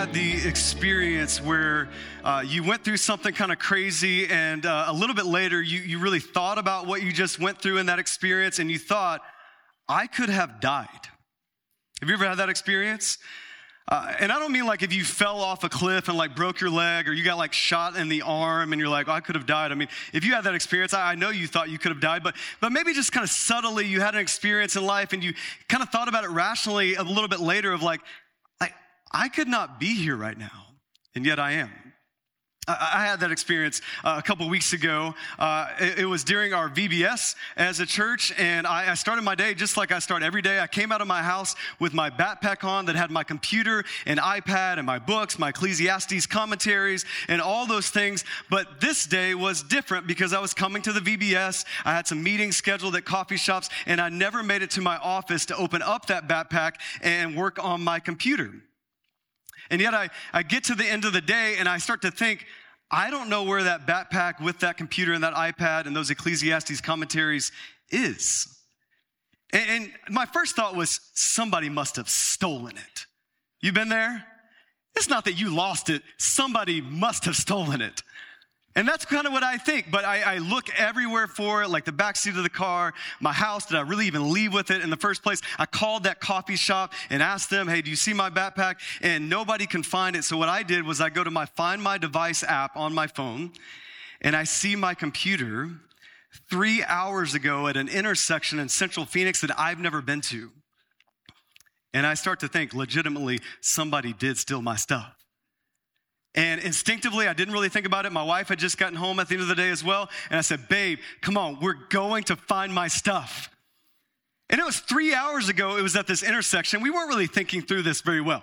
had 0.00 0.14
the 0.14 0.48
experience 0.48 1.42
where 1.42 1.86
uh, 2.24 2.42
you 2.46 2.64
went 2.64 2.82
through 2.82 2.96
something 2.96 3.34
kind 3.34 3.52
of 3.52 3.58
crazy, 3.58 4.26
and 4.28 4.64
uh, 4.64 4.86
a 4.88 4.92
little 4.94 5.14
bit 5.14 5.26
later, 5.26 5.60
you, 5.60 5.78
you 5.80 5.98
really 5.98 6.20
thought 6.20 6.56
about 6.56 6.86
what 6.86 7.02
you 7.02 7.12
just 7.12 7.38
went 7.38 7.60
through 7.60 7.76
in 7.76 7.84
that 7.84 7.98
experience, 7.98 8.58
and 8.58 8.70
you 8.70 8.78
thought, 8.78 9.20
I 9.90 10.06
could 10.06 10.30
have 10.30 10.58
died? 10.58 10.88
Have 12.00 12.08
you 12.08 12.14
ever 12.14 12.24
had 12.24 12.38
that 12.38 12.48
experience? 12.48 13.18
Uh, 13.88 14.14
and 14.18 14.32
I 14.32 14.38
don't 14.38 14.52
mean 14.52 14.64
like 14.64 14.82
if 14.82 14.90
you 14.90 15.04
fell 15.04 15.38
off 15.38 15.64
a 15.64 15.68
cliff 15.68 16.08
and 16.08 16.16
like 16.16 16.34
broke 16.34 16.62
your 16.62 16.70
leg 16.70 17.06
or 17.06 17.12
you 17.12 17.22
got 17.22 17.36
like 17.36 17.52
shot 17.52 17.94
in 17.96 18.08
the 18.08 18.22
arm 18.22 18.72
and 18.72 18.80
you're 18.80 18.88
like, 18.88 19.06
oh, 19.06 19.12
I 19.12 19.20
could 19.20 19.34
have 19.34 19.46
died. 19.46 19.70
I 19.70 19.74
mean, 19.74 19.88
if 20.14 20.24
you 20.24 20.32
had 20.32 20.44
that 20.44 20.54
experience, 20.54 20.94
I, 20.94 21.12
I 21.12 21.14
know 21.14 21.28
you 21.28 21.46
thought 21.46 21.68
you 21.68 21.78
could 21.78 21.90
have 21.90 22.00
died, 22.00 22.22
but, 22.22 22.36
but 22.60 22.72
maybe 22.72 22.94
just 22.94 23.12
kind 23.12 23.24
of 23.24 23.30
subtly 23.30 23.86
you 23.86 24.00
had 24.00 24.14
an 24.14 24.20
experience 24.20 24.76
in 24.76 24.86
life 24.86 25.12
and 25.12 25.22
you 25.22 25.34
kind 25.68 25.82
of 25.82 25.90
thought 25.90 26.08
about 26.08 26.24
it 26.24 26.30
rationally 26.30 26.94
a 26.94 27.02
little 27.02 27.28
bit 27.28 27.40
later 27.40 27.72
of 27.72 27.82
like, 27.82 28.00
like 28.00 28.06
I 29.10 29.28
could 29.28 29.48
not 29.48 29.80
be 29.80 29.94
here 29.94 30.16
right 30.16 30.38
now, 30.38 30.66
and 31.14 31.26
yet 31.26 31.38
I 31.38 31.52
am. 31.52 31.70
I 32.68 33.06
had 33.06 33.20
that 33.20 33.32
experience 33.32 33.80
uh, 34.04 34.16
a 34.18 34.22
couple 34.22 34.48
weeks 34.48 34.72
ago. 34.72 35.14
Uh, 35.38 35.68
it, 35.80 36.04
was 36.04 36.22
during 36.24 36.52
our 36.52 36.68
VBS 36.68 37.34
as 37.56 37.80
a 37.80 37.86
church, 37.86 38.32
and 38.38 38.66
I, 38.66 38.94
started 38.94 39.22
my 39.22 39.34
day 39.34 39.54
just 39.54 39.76
like 39.76 39.92
I 39.92 39.98
start 39.98 40.22
every 40.22 40.42
day. 40.42 40.60
I 40.60 40.66
came 40.66 40.92
out 40.92 41.00
of 41.00 41.08
my 41.08 41.22
house 41.22 41.56
with 41.78 41.94
my 41.94 42.10
backpack 42.10 42.62
on 42.62 42.86
that 42.86 42.96
had 42.96 43.10
my 43.10 43.24
computer 43.24 43.84
and 44.06 44.20
iPad 44.20 44.76
and 44.76 44.86
my 44.86 44.98
books, 44.98 45.38
my 45.38 45.48
Ecclesiastes 45.48 46.26
commentaries, 46.26 47.04
and 47.28 47.40
all 47.40 47.66
those 47.66 47.88
things. 47.88 48.24
But 48.50 48.80
this 48.80 49.06
day 49.06 49.34
was 49.34 49.62
different 49.62 50.06
because 50.06 50.32
I 50.32 50.40
was 50.40 50.54
coming 50.54 50.82
to 50.82 50.92
the 50.92 51.00
VBS. 51.00 51.64
I 51.84 51.92
had 51.92 52.06
some 52.06 52.22
meetings 52.22 52.56
scheduled 52.56 52.94
at 52.94 53.04
coffee 53.04 53.38
shops, 53.38 53.70
and 53.86 54.00
I 54.00 54.10
never 54.10 54.42
made 54.42 54.62
it 54.62 54.70
to 54.72 54.80
my 54.80 54.98
office 54.98 55.46
to 55.46 55.56
open 55.56 55.82
up 55.82 56.06
that 56.06 56.28
backpack 56.28 56.74
and 57.00 57.36
work 57.36 57.62
on 57.62 57.82
my 57.82 58.00
computer. 58.00 58.52
And 59.70 59.80
yet 59.80 59.94
I, 59.94 60.10
I 60.32 60.42
get 60.42 60.64
to 60.64 60.74
the 60.74 60.84
end 60.84 61.04
of 61.04 61.12
the 61.12 61.20
day 61.20 61.56
and 61.58 61.68
I 61.68 61.78
start 61.78 62.02
to 62.02 62.10
think, 62.10 62.44
I 62.90 63.10
don't 63.10 63.28
know 63.28 63.44
where 63.44 63.62
that 63.62 63.86
backpack 63.86 64.42
with 64.42 64.60
that 64.60 64.76
computer 64.76 65.12
and 65.12 65.22
that 65.22 65.34
iPad 65.34 65.86
and 65.86 65.94
those 65.94 66.10
Ecclesiastes 66.10 66.80
commentaries 66.80 67.52
is. 67.90 68.48
And, 69.52 69.70
and 69.70 69.92
my 70.10 70.26
first 70.26 70.56
thought 70.56 70.74
was 70.74 71.00
somebody 71.14 71.68
must 71.68 71.96
have 71.96 72.08
stolen 72.08 72.76
it. 72.76 73.06
You 73.60 73.72
been 73.72 73.88
there? 73.88 74.24
It's 74.96 75.08
not 75.08 75.24
that 75.26 75.34
you 75.34 75.54
lost 75.54 75.88
it, 75.88 76.02
somebody 76.18 76.80
must 76.80 77.24
have 77.24 77.36
stolen 77.36 77.80
it. 77.80 78.02
And 78.76 78.86
that's 78.86 79.04
kind 79.04 79.26
of 79.26 79.32
what 79.32 79.42
I 79.42 79.56
think, 79.56 79.90
but 79.90 80.04
I, 80.04 80.34
I, 80.34 80.38
look 80.38 80.68
everywhere 80.78 81.26
for 81.26 81.64
it, 81.64 81.70
like 81.70 81.84
the 81.84 81.92
back 81.92 82.14
seat 82.14 82.36
of 82.36 82.44
the 82.44 82.48
car, 82.48 82.94
my 83.20 83.32
house. 83.32 83.66
Did 83.66 83.78
I 83.78 83.80
really 83.80 84.06
even 84.06 84.32
leave 84.32 84.54
with 84.54 84.70
it 84.70 84.80
in 84.80 84.90
the 84.90 84.96
first 84.96 85.24
place? 85.24 85.40
I 85.58 85.66
called 85.66 86.04
that 86.04 86.20
coffee 86.20 86.54
shop 86.54 86.92
and 87.10 87.20
asked 87.20 87.50
them, 87.50 87.66
hey, 87.66 87.82
do 87.82 87.90
you 87.90 87.96
see 87.96 88.12
my 88.12 88.30
backpack? 88.30 88.76
And 89.02 89.28
nobody 89.28 89.66
can 89.66 89.82
find 89.82 90.14
it. 90.14 90.22
So 90.22 90.36
what 90.36 90.48
I 90.48 90.62
did 90.62 90.86
was 90.86 91.00
I 91.00 91.10
go 91.10 91.24
to 91.24 91.32
my 91.32 91.46
Find 91.46 91.82
My 91.82 91.98
Device 91.98 92.44
app 92.44 92.76
on 92.76 92.94
my 92.94 93.08
phone, 93.08 93.50
and 94.20 94.36
I 94.36 94.44
see 94.44 94.76
my 94.76 94.94
computer 94.94 95.70
three 96.48 96.84
hours 96.84 97.34
ago 97.34 97.66
at 97.66 97.76
an 97.76 97.88
intersection 97.88 98.60
in 98.60 98.68
central 98.68 99.04
Phoenix 99.04 99.40
that 99.40 99.58
I've 99.58 99.80
never 99.80 100.00
been 100.00 100.20
to. 100.22 100.52
And 101.92 102.06
I 102.06 102.14
start 102.14 102.38
to 102.40 102.48
think, 102.48 102.72
legitimately, 102.72 103.40
somebody 103.60 104.12
did 104.12 104.38
steal 104.38 104.62
my 104.62 104.76
stuff. 104.76 105.19
And 106.34 106.60
instinctively, 106.60 107.26
I 107.26 107.32
didn't 107.32 107.52
really 107.54 107.68
think 107.68 107.86
about 107.86 108.06
it. 108.06 108.12
My 108.12 108.22
wife 108.22 108.48
had 108.48 108.58
just 108.58 108.78
gotten 108.78 108.94
home 108.94 109.18
at 109.18 109.28
the 109.28 109.34
end 109.34 109.42
of 109.42 109.48
the 109.48 109.54
day 109.56 109.70
as 109.70 109.82
well. 109.82 110.08
And 110.30 110.38
I 110.38 110.42
said, 110.42 110.68
Babe, 110.68 110.98
come 111.20 111.36
on, 111.36 111.58
we're 111.60 111.88
going 111.88 112.24
to 112.24 112.36
find 112.36 112.72
my 112.72 112.88
stuff. 112.88 113.48
And 114.48 114.60
it 114.60 114.64
was 114.64 114.80
three 114.80 115.14
hours 115.14 115.48
ago, 115.48 115.76
it 115.76 115.82
was 115.82 115.96
at 115.96 116.06
this 116.06 116.22
intersection. 116.22 116.82
We 116.82 116.90
weren't 116.90 117.08
really 117.08 117.26
thinking 117.26 117.62
through 117.62 117.82
this 117.82 118.00
very 118.00 118.20
well. 118.20 118.42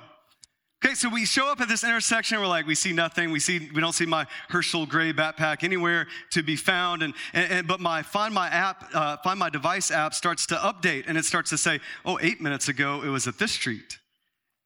Okay, 0.86 0.93
so 0.93 1.09
we 1.09 1.25
show 1.25 1.52
up 1.52 1.59
at 1.59 1.67
this 1.67 1.83
intersection. 1.83 2.39
We're 2.39 2.45
like, 2.45 2.67
we 2.67 2.75
see 2.75 2.93
nothing. 2.93 3.31
We 3.31 3.39
see, 3.39 3.70
we 3.73 3.81
don't 3.81 3.93
see 3.93 4.05
my 4.05 4.27
Herschel 4.49 4.86
gray 4.86 5.11
backpack 5.11 5.64
anywhere 5.64 6.08
to 6.31 6.43
be 6.43 6.55
found. 6.55 7.02
And, 7.02 7.14
and, 7.33 7.52
and 7.52 7.67
but 7.67 7.80
my 7.80 8.04
Find 8.04 8.33
My 8.33 8.48
app, 8.48 8.86
uh, 8.93 9.17
Find 9.17 9.39
My 9.39 9.49
Device 9.49 9.89
app 9.89 10.14
starts 10.14 10.45
to 10.48 10.55
update, 10.55 11.05
and 11.08 11.17
it 11.17 11.25
starts 11.25 11.49
to 11.49 11.58
say, 11.58 11.80
oh, 12.05 12.19
eight 12.21 12.42
minutes 12.42 12.67
ago 12.67 13.02
it 13.02 13.09
was 13.09 13.27
at 13.27 13.39
this 13.39 13.54
street. 13.54 13.98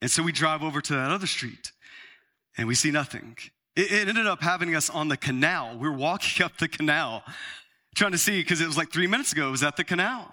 And 0.02 0.10
so 0.10 0.22
we 0.22 0.32
drive 0.32 0.62
over 0.62 0.82
to 0.82 0.92
that 0.94 1.10
other 1.10 1.26
street 1.26 1.72
and 2.56 2.68
we 2.68 2.74
see 2.74 2.90
nothing. 2.90 3.36
It, 3.76 3.90
it 3.92 4.08
ended 4.08 4.26
up 4.26 4.42
having 4.42 4.74
us 4.74 4.90
on 4.90 5.08
the 5.08 5.16
canal. 5.16 5.76
We 5.78 5.88
were 5.88 5.96
walking 5.96 6.44
up 6.44 6.58
the 6.58 6.68
canal 6.68 7.22
trying 7.94 8.12
to 8.12 8.18
see 8.18 8.40
because 8.40 8.60
it 8.60 8.66
was 8.66 8.76
like 8.76 8.90
three 8.90 9.06
minutes 9.06 9.32
ago, 9.32 9.48
it 9.48 9.50
was 9.50 9.62
at 9.62 9.76
the 9.76 9.84
canal. 9.84 10.32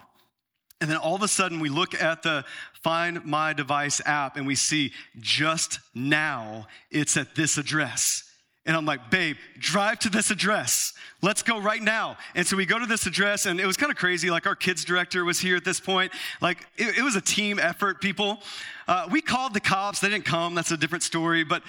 And 0.81 0.90
then 0.90 0.97
all 0.97 1.16
of 1.16 1.24
a 1.24 1.28
sudden, 1.28 1.59
we 1.59 1.68
look 1.68 1.94
at 1.94 2.24
the 2.24 2.46
Find 2.84 3.25
My 3.25 3.52
Device 3.52 4.02
app 4.06 4.38
and 4.38 4.47
we 4.47 4.56
see 4.56 4.94
just 5.19 5.80
now 5.94 6.68
it's 6.90 7.18
at 7.18 7.35
this 7.35 7.57
address. 7.57 8.24
And 8.66 8.78
I'm 8.78 8.86
like, 8.86 9.09
babe, 9.09 9.36
drive 9.57 10.00
to 10.00 10.09
this 10.09 10.31
address. 10.31 10.94
Let's 11.22 11.44
go 11.44 11.59
right 11.59 11.81
now. 11.81 12.18
And 12.36 12.46
so 12.46 12.56
we 12.56 12.66
go 12.66 12.78
to 12.78 12.86
this 12.86 13.07
address, 13.07 13.46
and 13.46 13.59
it 13.59 13.66
was 13.66 13.78
kind 13.78 13.91
of 13.91 13.97
crazy. 13.97 14.30
Like, 14.30 14.46
our 14.46 14.56
kids 14.56 14.86
director 14.86 15.25
was 15.25 15.40
here 15.40 15.56
at 15.56 15.66
this 15.66 15.80
point. 15.80 16.12
Like, 16.40 16.68
it, 16.78 17.00
it 17.00 17.01
was 17.01 17.16
a 17.16 17.22
team 17.22 17.57
effort, 17.57 18.00
people. 18.00 18.40
Uh, 18.88 19.07
we 19.09 19.22
called 19.22 19.53
the 19.53 19.59
cops, 19.59 20.01
they 20.01 20.09
didn't 20.09 20.25
come. 20.25 20.56
That's 20.56 20.72
a 20.72 20.78
different 20.78 21.03
story. 21.03 21.44
But 21.44 21.63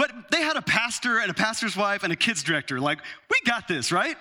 but 0.00 0.30
they 0.30 0.40
had 0.40 0.56
a 0.56 0.62
pastor 0.62 1.18
and 1.18 1.30
a 1.30 1.34
pastor's 1.34 1.76
wife 1.76 2.04
and 2.04 2.10
a 2.10 2.16
kids 2.16 2.42
director. 2.42 2.80
Like, 2.80 3.00
we 3.28 3.36
got 3.44 3.68
this, 3.68 3.92
right? 3.92 4.16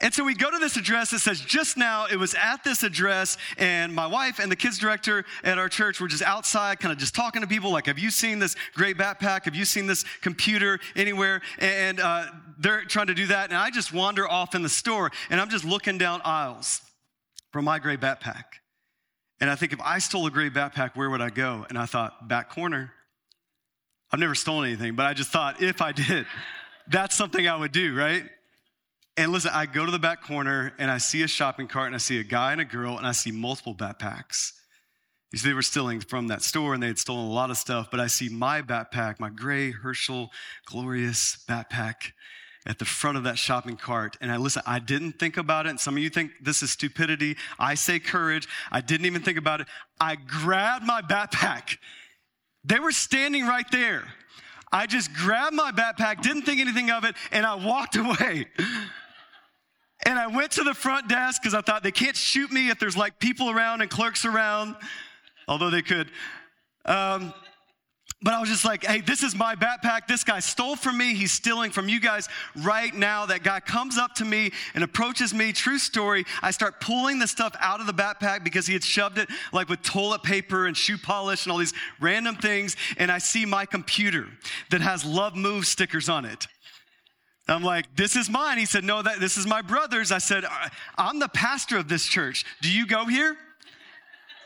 And 0.00 0.14
so 0.14 0.24
we 0.24 0.32
go 0.32 0.50
to 0.50 0.56
this 0.56 0.78
address 0.78 1.10
that 1.10 1.18
says, 1.18 1.42
just 1.42 1.76
now, 1.76 2.06
it 2.06 2.16
was 2.16 2.34
at 2.34 2.64
this 2.64 2.82
address, 2.82 3.36
and 3.58 3.94
my 3.94 4.06
wife 4.06 4.38
and 4.38 4.50
the 4.50 4.56
kids 4.56 4.78
director 4.78 5.26
at 5.44 5.58
our 5.58 5.68
church 5.68 6.00
were 6.00 6.08
just 6.08 6.22
outside, 6.22 6.80
kind 6.80 6.92
of 6.92 6.98
just 6.98 7.14
talking 7.14 7.42
to 7.42 7.46
people, 7.46 7.70
like, 7.70 7.84
have 7.88 7.98
you 7.98 8.10
seen 8.10 8.38
this 8.38 8.56
great 8.72 8.96
backpack? 8.96 9.44
Have 9.44 9.54
you 9.54 9.66
seen 9.66 9.86
this 9.86 10.06
computer 10.22 10.80
anywhere? 10.96 11.42
And 11.58 12.00
uh, 12.00 12.28
they're 12.58 12.86
trying 12.86 13.08
to 13.08 13.14
do 13.14 13.26
that, 13.26 13.50
and 13.50 13.58
I 13.58 13.68
just 13.68 13.92
wander 13.92 14.26
off 14.26 14.54
in 14.54 14.62
the 14.62 14.70
store, 14.70 15.10
and 15.28 15.42
I'm 15.42 15.50
just 15.50 15.66
looking 15.66 15.98
down 15.98 16.22
aisles 16.24 16.80
for 17.52 17.60
my 17.60 17.80
gray 17.80 17.98
backpack. 17.98 18.44
And 19.42 19.50
I 19.50 19.56
think 19.56 19.74
if 19.74 19.80
I 19.82 19.98
stole 19.98 20.26
a 20.26 20.30
gray 20.30 20.48
backpack, 20.48 20.92
where 20.94 21.10
would 21.10 21.20
I 21.20 21.28
go? 21.28 21.66
And 21.68 21.76
I 21.76 21.84
thought, 21.84 22.28
back 22.28 22.48
corner. 22.48 22.94
I've 24.12 24.20
never 24.20 24.34
stolen 24.34 24.68
anything, 24.68 24.96
but 24.96 25.06
I 25.06 25.14
just 25.14 25.30
thought 25.30 25.62
if 25.62 25.80
I 25.80 25.92
did, 25.92 26.26
that's 26.88 27.14
something 27.16 27.46
I 27.46 27.56
would 27.56 27.72
do, 27.72 27.94
right? 27.94 28.24
And 29.16 29.32
listen, 29.32 29.50
I 29.54 29.66
go 29.66 29.84
to 29.84 29.92
the 29.92 29.98
back 29.98 30.22
corner 30.22 30.72
and 30.78 30.90
I 30.90 30.98
see 30.98 31.22
a 31.22 31.28
shopping 31.28 31.68
cart 31.68 31.86
and 31.86 31.94
I 31.94 31.98
see 31.98 32.18
a 32.18 32.24
guy 32.24 32.52
and 32.52 32.60
a 32.60 32.64
girl 32.64 32.96
and 32.96 33.06
I 33.06 33.12
see 33.12 33.30
multiple 33.30 33.74
backpacks. 33.74 34.52
You 35.32 35.38
see, 35.38 35.48
they 35.48 35.54
were 35.54 35.62
stealing 35.62 36.00
from 36.00 36.28
that 36.28 36.42
store 36.42 36.74
and 36.74 36.82
they 36.82 36.88
had 36.88 36.98
stolen 36.98 37.26
a 37.26 37.32
lot 37.32 37.50
of 37.50 37.56
stuff, 37.56 37.88
but 37.90 38.00
I 38.00 38.08
see 38.08 38.28
my 38.28 38.62
backpack, 38.62 39.20
my 39.20 39.30
gray 39.30 39.70
Herschel 39.70 40.30
glorious 40.66 41.44
backpack 41.48 42.12
at 42.66 42.78
the 42.78 42.84
front 42.84 43.16
of 43.16 43.24
that 43.24 43.38
shopping 43.38 43.76
cart. 43.76 44.16
And 44.20 44.32
I 44.32 44.36
listen, 44.36 44.62
I 44.66 44.80
didn't 44.80 45.18
think 45.18 45.36
about 45.36 45.66
it. 45.66 45.70
And 45.70 45.80
some 45.80 45.96
of 45.96 46.02
you 46.02 46.10
think 46.10 46.32
this 46.42 46.62
is 46.62 46.72
stupidity. 46.72 47.36
I 47.58 47.74
say 47.74 47.98
courage. 47.98 48.48
I 48.72 48.80
didn't 48.80 49.06
even 49.06 49.22
think 49.22 49.38
about 49.38 49.60
it. 49.60 49.68
I 50.00 50.16
grabbed 50.16 50.84
my 50.84 51.00
backpack 51.00 51.76
they 52.64 52.78
were 52.78 52.92
standing 52.92 53.46
right 53.46 53.68
there. 53.70 54.04
I 54.72 54.86
just 54.86 55.12
grabbed 55.12 55.54
my 55.54 55.72
backpack, 55.72 56.22
didn't 56.22 56.42
think 56.42 56.60
anything 56.60 56.90
of 56.90 57.04
it, 57.04 57.16
and 57.32 57.44
I 57.44 57.54
walked 57.56 57.96
away. 57.96 58.46
And 60.06 60.18
I 60.18 60.28
went 60.28 60.52
to 60.52 60.64
the 60.64 60.74
front 60.74 61.08
desk 61.08 61.42
because 61.42 61.54
I 61.54 61.60
thought 61.60 61.82
they 61.82 61.92
can't 61.92 62.16
shoot 62.16 62.50
me 62.50 62.70
if 62.70 62.78
there's 62.78 62.96
like 62.96 63.18
people 63.18 63.50
around 63.50 63.82
and 63.82 63.90
clerks 63.90 64.24
around, 64.24 64.76
although 65.46 65.70
they 65.70 65.82
could. 65.82 66.10
Um, 66.86 67.34
but 68.22 68.34
I 68.34 68.40
was 68.40 68.50
just 68.50 68.66
like, 68.66 68.84
hey, 68.84 69.00
this 69.00 69.22
is 69.22 69.34
my 69.34 69.54
backpack. 69.54 70.06
This 70.06 70.24
guy 70.24 70.40
stole 70.40 70.76
from 70.76 70.98
me. 70.98 71.14
He's 71.14 71.32
stealing 71.32 71.70
from 71.70 71.88
you 71.88 72.00
guys 72.00 72.28
right 72.54 72.94
now. 72.94 73.24
That 73.24 73.42
guy 73.42 73.60
comes 73.60 73.96
up 73.96 74.14
to 74.16 74.26
me 74.26 74.50
and 74.74 74.84
approaches 74.84 75.32
me. 75.32 75.52
True 75.52 75.78
story. 75.78 76.26
I 76.42 76.50
start 76.50 76.80
pulling 76.80 77.18
the 77.18 77.26
stuff 77.26 77.56
out 77.60 77.80
of 77.80 77.86
the 77.86 77.94
backpack 77.94 78.44
because 78.44 78.66
he 78.66 78.74
had 78.74 78.84
shoved 78.84 79.16
it 79.16 79.30
like 79.54 79.70
with 79.70 79.80
toilet 79.82 80.22
paper 80.22 80.66
and 80.66 80.76
shoe 80.76 80.98
polish 80.98 81.46
and 81.46 81.52
all 81.52 81.58
these 81.58 81.72
random 81.98 82.36
things. 82.36 82.76
And 82.98 83.10
I 83.10 83.18
see 83.18 83.46
my 83.46 83.64
computer 83.64 84.26
that 84.70 84.82
has 84.82 85.02
love 85.02 85.34
move 85.34 85.64
stickers 85.66 86.10
on 86.10 86.26
it. 86.26 86.46
I'm 87.48 87.64
like, 87.64 87.96
this 87.96 88.16
is 88.16 88.28
mine. 88.28 88.58
He 88.58 88.66
said, 88.66 88.84
no, 88.84 89.02
that, 89.02 89.18
this 89.18 89.38
is 89.38 89.46
my 89.46 89.62
brother's. 89.62 90.12
I 90.12 90.18
said, 90.18 90.44
uh, 90.44 90.68
I'm 90.96 91.18
the 91.18 91.28
pastor 91.28 91.78
of 91.78 91.88
this 91.88 92.04
church. 92.04 92.44
Do 92.60 92.70
you 92.70 92.86
go 92.86 93.06
here? 93.06 93.36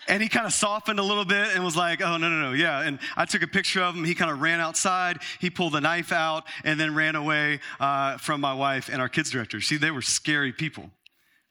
And 0.06 0.23
he 0.23 0.29
kind 0.29 0.47
of 0.47 0.53
softened 0.53 0.99
a 0.99 1.03
little 1.03 1.25
bit 1.25 1.55
and 1.55 1.65
was 1.65 1.77
like, 1.77 2.03
oh, 2.03 2.17
no, 2.17 2.29
no, 2.29 2.41
no, 2.41 2.53
yeah. 2.53 2.83
And 2.83 2.99
I 3.17 3.25
took 3.25 3.43
a 3.43 3.47
picture 3.47 3.83
of 3.83 3.95
him. 3.95 4.05
He 4.05 4.15
kind 4.15 4.31
of 4.31 4.41
ran 4.41 4.61
outside. 4.61 5.21
He 5.41 5.49
pulled 5.51 5.75
a 5.75 5.81
knife 5.81 6.12
out 6.12 6.45
and 6.62 6.79
then 6.79 6.95
ran 6.95 7.17
away 7.17 7.61
uh, 7.81 8.19
from 8.19 8.41
my 8.41 8.53
wife 8.53 8.91
and 8.93 9.01
our 9.01 9.09
kids 9.09 9.31
director. 9.31 9.61
See, 9.61 9.77
they 9.77 9.91
were 9.91 10.03
scary 10.03 10.53
people. 10.53 10.91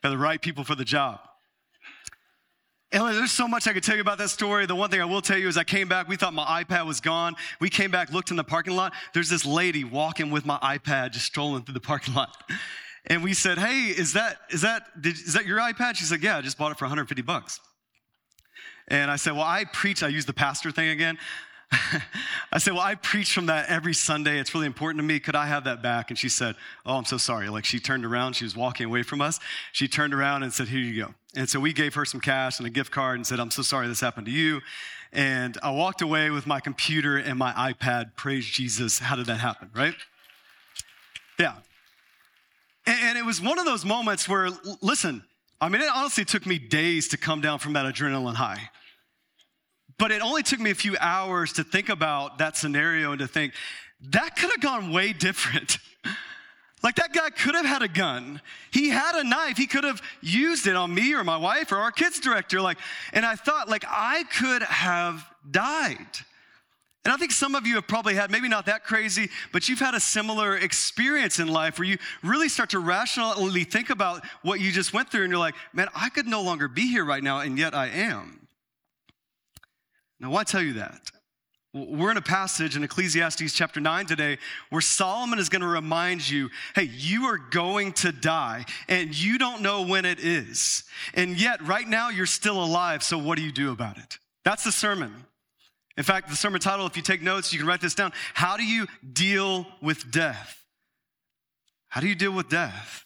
They're 0.02 0.12
the 0.12 0.18
right 0.18 0.42
people 0.42 0.64
for 0.64 0.76
the 0.76 0.86
job. 0.86 1.20
And 2.92 3.04
there's 3.16 3.32
so 3.32 3.48
much 3.48 3.68
I 3.68 3.74
could 3.74 3.82
tell 3.82 3.96
you 3.96 4.02
about 4.02 4.20
that 4.20 4.30
story. 4.30 4.68
The 4.68 4.76
one 4.76 4.92
thing 4.92 5.02
I 5.02 5.06
will 5.06 5.24
tell 5.24 5.38
you 5.38 5.48
is 5.48 5.58
I 5.58 5.64
came 5.64 5.88
back, 5.88 6.08
we 6.08 6.16
thought 6.16 6.32
my 6.32 6.64
iPad 6.64 6.86
was 6.86 7.02
gone. 7.02 7.36
We 7.60 7.72
came 7.72 7.90
back, 7.90 8.12
looked 8.12 8.30
in 8.30 8.38
the 8.38 8.44
parking 8.44 8.76
lot. 8.76 8.94
There's 9.16 9.30
this 9.30 9.48
lady 9.48 9.84
walking 9.84 10.30
with 10.30 10.46
my 10.46 10.60
iPad, 10.60 11.12
just 11.12 11.26
strolling 11.26 11.64
through 11.64 11.74
the 11.74 11.80
parking 11.80 12.14
lot. 12.14 12.38
And 13.08 13.24
we 13.24 13.34
said, 13.34 13.58
Hey, 13.58 13.88
is 13.88 14.14
that, 14.14 14.38
is 14.52 14.62
that, 14.62 15.02
did, 15.02 15.16
is 15.16 15.34
that 15.34 15.48
your 15.48 15.58
iPad? 15.58 15.96
She 15.96 16.04
said, 16.04 16.22
Yeah, 16.22 16.38
I 16.38 16.42
just 16.42 16.58
bought 16.58 16.72
it 16.72 16.78
for 16.78 16.86
150 16.86 17.24
bucks. 17.24 17.60
And 18.88 19.10
I 19.10 19.16
said, 19.16 19.34
Well, 19.34 19.44
I 19.44 19.66
preach, 19.66 20.04
I 20.04 20.08
use 20.08 20.26
the 20.26 20.34
pastor 20.34 20.72
thing 20.72 20.90
again. 20.90 21.18
I 22.52 22.60
said, 22.60 22.74
Well, 22.74 22.84
I 22.84 22.96
preach 22.96 23.34
from 23.34 23.48
that 23.48 23.70
every 23.70 23.94
Sunday. 23.94 24.40
It's 24.40 24.54
really 24.54 24.68
important 24.68 25.00
to 25.00 25.04
me. 25.04 25.20
Could 25.20 25.36
I 25.36 25.48
have 25.48 25.64
that 25.64 25.82
back? 25.82 26.10
And 26.10 26.18
she 26.18 26.30
said, 26.30 26.56
Oh, 26.86 26.98
I'm 26.98 27.06
so 27.06 27.18
sorry. 27.18 27.50
Like 27.50 27.66
she 27.66 27.80
turned 27.80 28.06
around, 28.06 28.34
she 28.34 28.46
was 28.46 28.56
walking 28.56 28.86
away 28.86 29.04
from 29.04 29.22
us. 29.22 29.40
She 29.72 29.88
turned 29.88 30.14
around 30.14 30.44
and 30.44 30.54
said, 30.54 30.68
Here 30.68 30.80
you 30.80 31.04
go. 31.04 31.14
And 31.36 31.50
so 31.50 31.60
we 31.60 31.74
gave 31.74 31.96
her 31.96 32.06
some 32.06 32.22
cash 32.22 32.60
and 32.60 32.68
a 32.68 32.70
gift 32.70 32.92
card 32.92 33.16
and 33.16 33.26
said, 33.26 33.40
I'm 33.40 33.52
so 33.52 33.62
sorry 33.62 33.88
this 33.88 34.02
happened 34.02 34.28
to 34.28 34.32
you. 34.32 34.62
And 35.12 35.58
I 35.62 35.72
walked 35.72 36.02
away 36.02 36.30
with 36.30 36.48
my 36.48 36.60
computer 36.60 37.18
and 37.18 37.38
my 37.38 37.52
iPad. 37.54 38.16
Praise 38.16 38.46
Jesus. 38.46 39.00
How 39.00 39.16
did 39.16 39.28
that 39.28 39.40
happen, 39.40 39.70
right? 39.76 39.96
Yeah. 41.40 41.56
And 42.86 43.18
it 43.18 43.26
was 43.26 43.40
one 43.40 43.60
of 43.60 43.66
those 43.66 43.86
moments 43.86 44.28
where, 44.28 44.50
listen, 44.82 45.24
I 45.64 45.70
mean, 45.70 45.82
it 45.82 45.90
honestly 45.96 46.26
took 46.26 46.46
me 46.46 46.60
days 46.60 47.08
to 47.10 47.18
come 47.18 47.40
down 47.40 47.58
from 47.58 47.72
that 47.74 47.86
adrenaline 47.86 48.36
high. 48.36 48.70
But 49.98 50.12
it 50.12 50.22
only 50.22 50.44
took 50.44 50.60
me 50.60 50.72
a 50.72 50.76
few 50.76 50.98
hours 51.00 51.54
to 51.54 51.64
think 51.64 51.88
about 51.88 52.40
that 52.40 52.58
scenario 52.58 53.12
and 53.12 53.20
to 53.20 53.28
think, 53.28 53.54
that 54.10 54.36
could 54.36 54.52
have 54.52 54.60
gone 54.60 54.92
way 54.92 55.14
different. 55.14 55.78
like 56.84 56.96
that 56.96 57.14
guy 57.14 57.30
could 57.30 57.56
have 57.56 57.66
had 57.66 57.82
a 57.82 57.88
gun. 57.88 58.42
He 58.72 58.90
had 58.90 59.16
a 59.16 59.24
knife. 59.24 59.56
He 59.56 59.66
could 59.66 59.86
have 59.86 60.02
used 60.20 60.68
it 60.68 60.76
on 60.76 60.94
me 60.94 61.14
or 61.14 61.24
my 61.24 61.38
wife 61.38 61.72
or 61.72 61.78
our 61.78 61.92
kids 61.92 62.20
director. 62.20 62.60
Like, 62.60 62.78
and 63.14 63.26
I 63.26 63.36
thought, 63.36 63.70
like, 63.70 63.86
I 63.88 64.26
could 64.38 64.64
have 64.64 65.26
died. 65.50 65.98
And 67.06 67.14
I 67.14 67.18
think 67.18 67.32
some 67.32 67.54
of 67.54 67.68
you 67.68 67.76
have 67.76 67.88
probably 67.88 68.16
had, 68.16 68.32
maybe 68.32 68.48
not 68.48 68.66
that 68.68 68.86
crazy, 68.86 69.30
but 69.52 69.68
you've 69.68 69.80
had 69.80 69.94
a 69.94 70.00
similar 70.00 70.56
experience 70.56 71.40
in 71.40 71.50
life 71.50 71.78
where 71.78 71.88
you 71.88 71.98
really 72.24 72.48
start 72.48 72.70
to 72.70 72.80
rationally 72.80 73.66
think 73.66 73.90
about 73.90 74.24
what 74.42 74.62
you 74.62 74.72
just 74.72 74.94
went 74.94 75.12
through 75.12 75.24
and 75.24 75.32
you're 75.32 75.40
like, 75.40 75.56
man, 75.74 75.90
I 75.94 76.08
could 76.10 76.28
no 76.28 76.42
longer 76.42 76.70
be 76.70 76.88
here 76.88 77.04
right 77.04 77.22
now, 77.22 77.40
and 77.40 77.58
yet 77.58 77.74
I 77.76 77.88
am. 77.88 78.48
Now, 80.22 80.32
why 80.32 80.46
tell 80.46 80.62
you 80.62 80.74
that? 80.74 81.12
We're 81.74 82.12
in 82.12 82.18
a 82.18 82.22
passage 82.22 82.78
in 82.78 82.84
Ecclesiastes 82.84 83.52
chapter 83.52 83.82
9 83.82 84.06
today 84.06 84.38
where 84.70 84.82
Solomon 84.82 85.40
is 85.40 85.50
going 85.50 85.64
to 85.64 85.68
remind 85.68 86.30
you 86.30 86.52
hey, 86.76 86.84
you 86.84 87.26
are 87.26 87.38
going 87.38 87.94
to 87.94 88.12
die 88.12 88.66
and 88.88 89.18
you 89.18 89.40
don't 89.40 89.62
know 89.64 89.82
when 89.82 90.06
it 90.06 90.20
is. 90.20 90.84
And 91.16 91.36
yet, 91.42 91.66
right 91.66 91.88
now, 91.88 92.10
you're 92.10 92.28
still 92.28 92.64
alive, 92.64 93.02
so 93.04 93.18
what 93.18 93.38
do 93.38 93.44
you 93.44 93.52
do 93.52 93.72
about 93.72 93.98
it? 93.98 94.20
That's 94.46 94.64
the 94.64 94.72
sermon. 94.72 95.26
In 95.98 96.04
fact, 96.04 96.30
the 96.30 96.36
sermon 96.36 96.60
title, 96.60 96.88
if 96.88 96.98
you 96.98 97.04
take 97.04 97.22
notes, 97.22 97.54
you 97.54 97.60
can 97.60 97.68
write 97.68 97.82
this 97.82 97.94
down. 97.94 98.14
How 98.34 98.58
do 98.58 98.64
you 98.64 98.88
deal 99.12 99.68
with 99.82 100.12
death? 100.12 100.64
How 101.90 102.02
do 102.02 102.08
you 102.08 102.16
deal 102.16 102.32
with 102.32 102.50
death? 102.50 103.06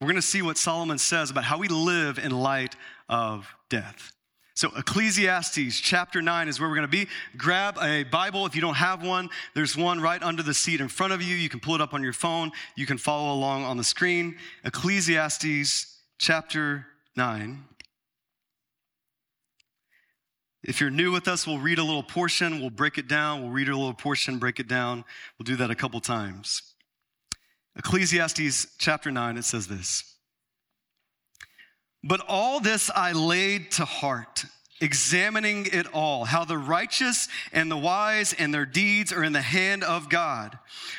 We're 0.00 0.08
going 0.08 0.16
to 0.16 0.22
see 0.22 0.42
what 0.42 0.58
Solomon 0.58 0.98
says 0.98 1.30
about 1.30 1.44
how 1.44 1.58
we 1.58 1.68
live 1.68 2.18
in 2.18 2.32
light 2.32 2.76
of 3.08 3.48
death. 3.70 4.12
So, 4.54 4.70
Ecclesiastes 4.76 5.80
chapter 5.80 6.20
9 6.20 6.48
is 6.48 6.60
where 6.60 6.68
we're 6.68 6.74
going 6.74 6.86
to 6.86 6.90
be. 6.90 7.08
Grab 7.38 7.78
a 7.80 8.02
Bible. 8.04 8.44
If 8.44 8.54
you 8.54 8.60
don't 8.60 8.74
have 8.74 9.02
one, 9.02 9.30
there's 9.54 9.76
one 9.76 10.00
right 10.00 10.22
under 10.22 10.42
the 10.42 10.52
seat 10.52 10.80
in 10.80 10.88
front 10.88 11.14
of 11.14 11.22
you. 11.22 11.34
You 11.34 11.48
can 11.48 11.60
pull 11.60 11.74
it 11.74 11.80
up 11.80 11.94
on 11.94 12.02
your 12.02 12.12
phone. 12.12 12.52
You 12.76 12.84
can 12.84 12.98
follow 12.98 13.32
along 13.32 13.64
on 13.64 13.78
the 13.78 13.84
screen. 13.84 14.36
Ecclesiastes 14.64 15.96
chapter 16.18 16.86
9. 17.16 17.64
If 20.64 20.80
you're 20.80 20.90
new 20.90 21.10
with 21.10 21.26
us, 21.26 21.46
we'll 21.46 21.58
read 21.58 21.78
a 21.78 21.84
little 21.84 22.04
portion, 22.04 22.60
we'll 22.60 22.70
break 22.70 22.96
it 22.96 23.08
down, 23.08 23.42
we'll 23.42 23.50
read 23.50 23.68
a 23.68 23.76
little 23.76 23.94
portion, 23.94 24.38
break 24.38 24.60
it 24.60 24.68
down. 24.68 25.04
We'll 25.38 25.44
do 25.44 25.56
that 25.56 25.70
a 25.70 25.74
couple 25.74 26.00
times. 26.00 26.62
Ecclesiastes 27.76 28.76
chapter 28.78 29.10
9, 29.10 29.38
it 29.38 29.44
says 29.44 29.66
this. 29.66 30.16
But 32.04 32.20
all 32.28 32.60
this 32.60 32.90
I 32.94 33.12
laid 33.12 33.70
to 33.72 33.84
heart, 33.84 34.44
examining 34.82 35.66
it 35.66 35.86
all, 35.94 36.24
how 36.24 36.44
the 36.44 36.58
righteous 36.58 37.28
and 37.52 37.70
the 37.70 37.76
wise 37.76 38.34
and 38.34 38.52
their 38.52 38.66
deeds 38.66 39.12
are 39.12 39.24
in 39.24 39.32
the 39.32 39.40
hand 39.40 39.84
of 39.84 40.08
God. 40.08 40.58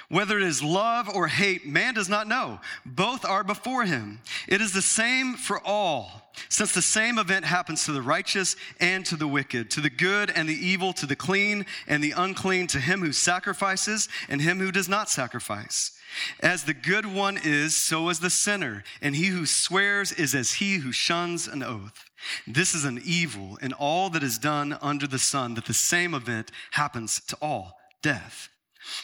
Whether 0.10 0.38
it 0.38 0.44
is 0.44 0.64
love 0.64 1.10
or 1.10 1.28
hate, 1.28 1.66
man 1.66 1.94
does 1.94 2.10
not 2.10 2.28
know. 2.28 2.60
Both 2.86 3.26
are 3.26 3.44
before 3.44 3.84
him. 3.84 4.22
It 4.48 4.62
is 4.62 4.74
the 4.74 4.82
same 4.82 5.36
for 5.36 5.60
all, 5.60 6.32
since 6.50 6.74
the 6.74 6.82
same 6.82 7.18
event 7.18 7.46
happens 7.46 7.86
to 7.86 7.92
the 7.92 8.02
righteous 8.02 8.56
and 8.80 9.06
to 9.08 9.16
the 9.16 9.28
wicked, 9.28 9.70
to 9.72 9.82
the 9.82 9.90
good 9.90 10.32
and 10.32 10.48
the 10.48 10.54
evil, 10.54 10.94
to 10.94 11.06
the 11.06 11.16
clean 11.16 11.66
and 11.88 12.04
the 12.04 12.14
unclean, 12.16 12.68
to 12.68 12.80
him 12.80 13.02
who 13.02 13.12
sacrifices 13.12 14.08
and 14.30 14.42
him 14.42 14.60
who 14.60 14.72
does 14.72 14.90
not 14.90 15.10
sacrifice. 15.10 15.92
As 16.40 16.64
the 16.64 16.74
good 16.74 17.06
one 17.06 17.40
is, 17.44 17.76
so 17.76 18.10
is 18.10 18.20
the 18.20 18.30
sinner, 18.30 18.84
and 19.02 19.16
he 19.16 19.28
who 19.28 19.46
swears 19.46 20.12
is 20.12 20.36
as 20.36 20.54
he 20.54 20.78
who 20.78 20.92
shuns 20.92 21.48
an 21.48 21.64
oath. 21.64 22.06
This 22.48 22.74
is 22.74 22.86
an 22.86 23.02
evil 23.04 23.58
in 23.62 23.74
all 23.74 24.10
that 24.12 24.24
is 24.24 24.38
done 24.38 24.78
under 24.81 25.08
the 25.08 25.20
sun, 25.20 25.54
that 25.56 25.66
the 25.66 25.74
same 25.74 26.14
event 26.14 26.52
happens 26.72 27.22
to 27.28 27.38
all 27.42 27.78
death. 28.02 28.50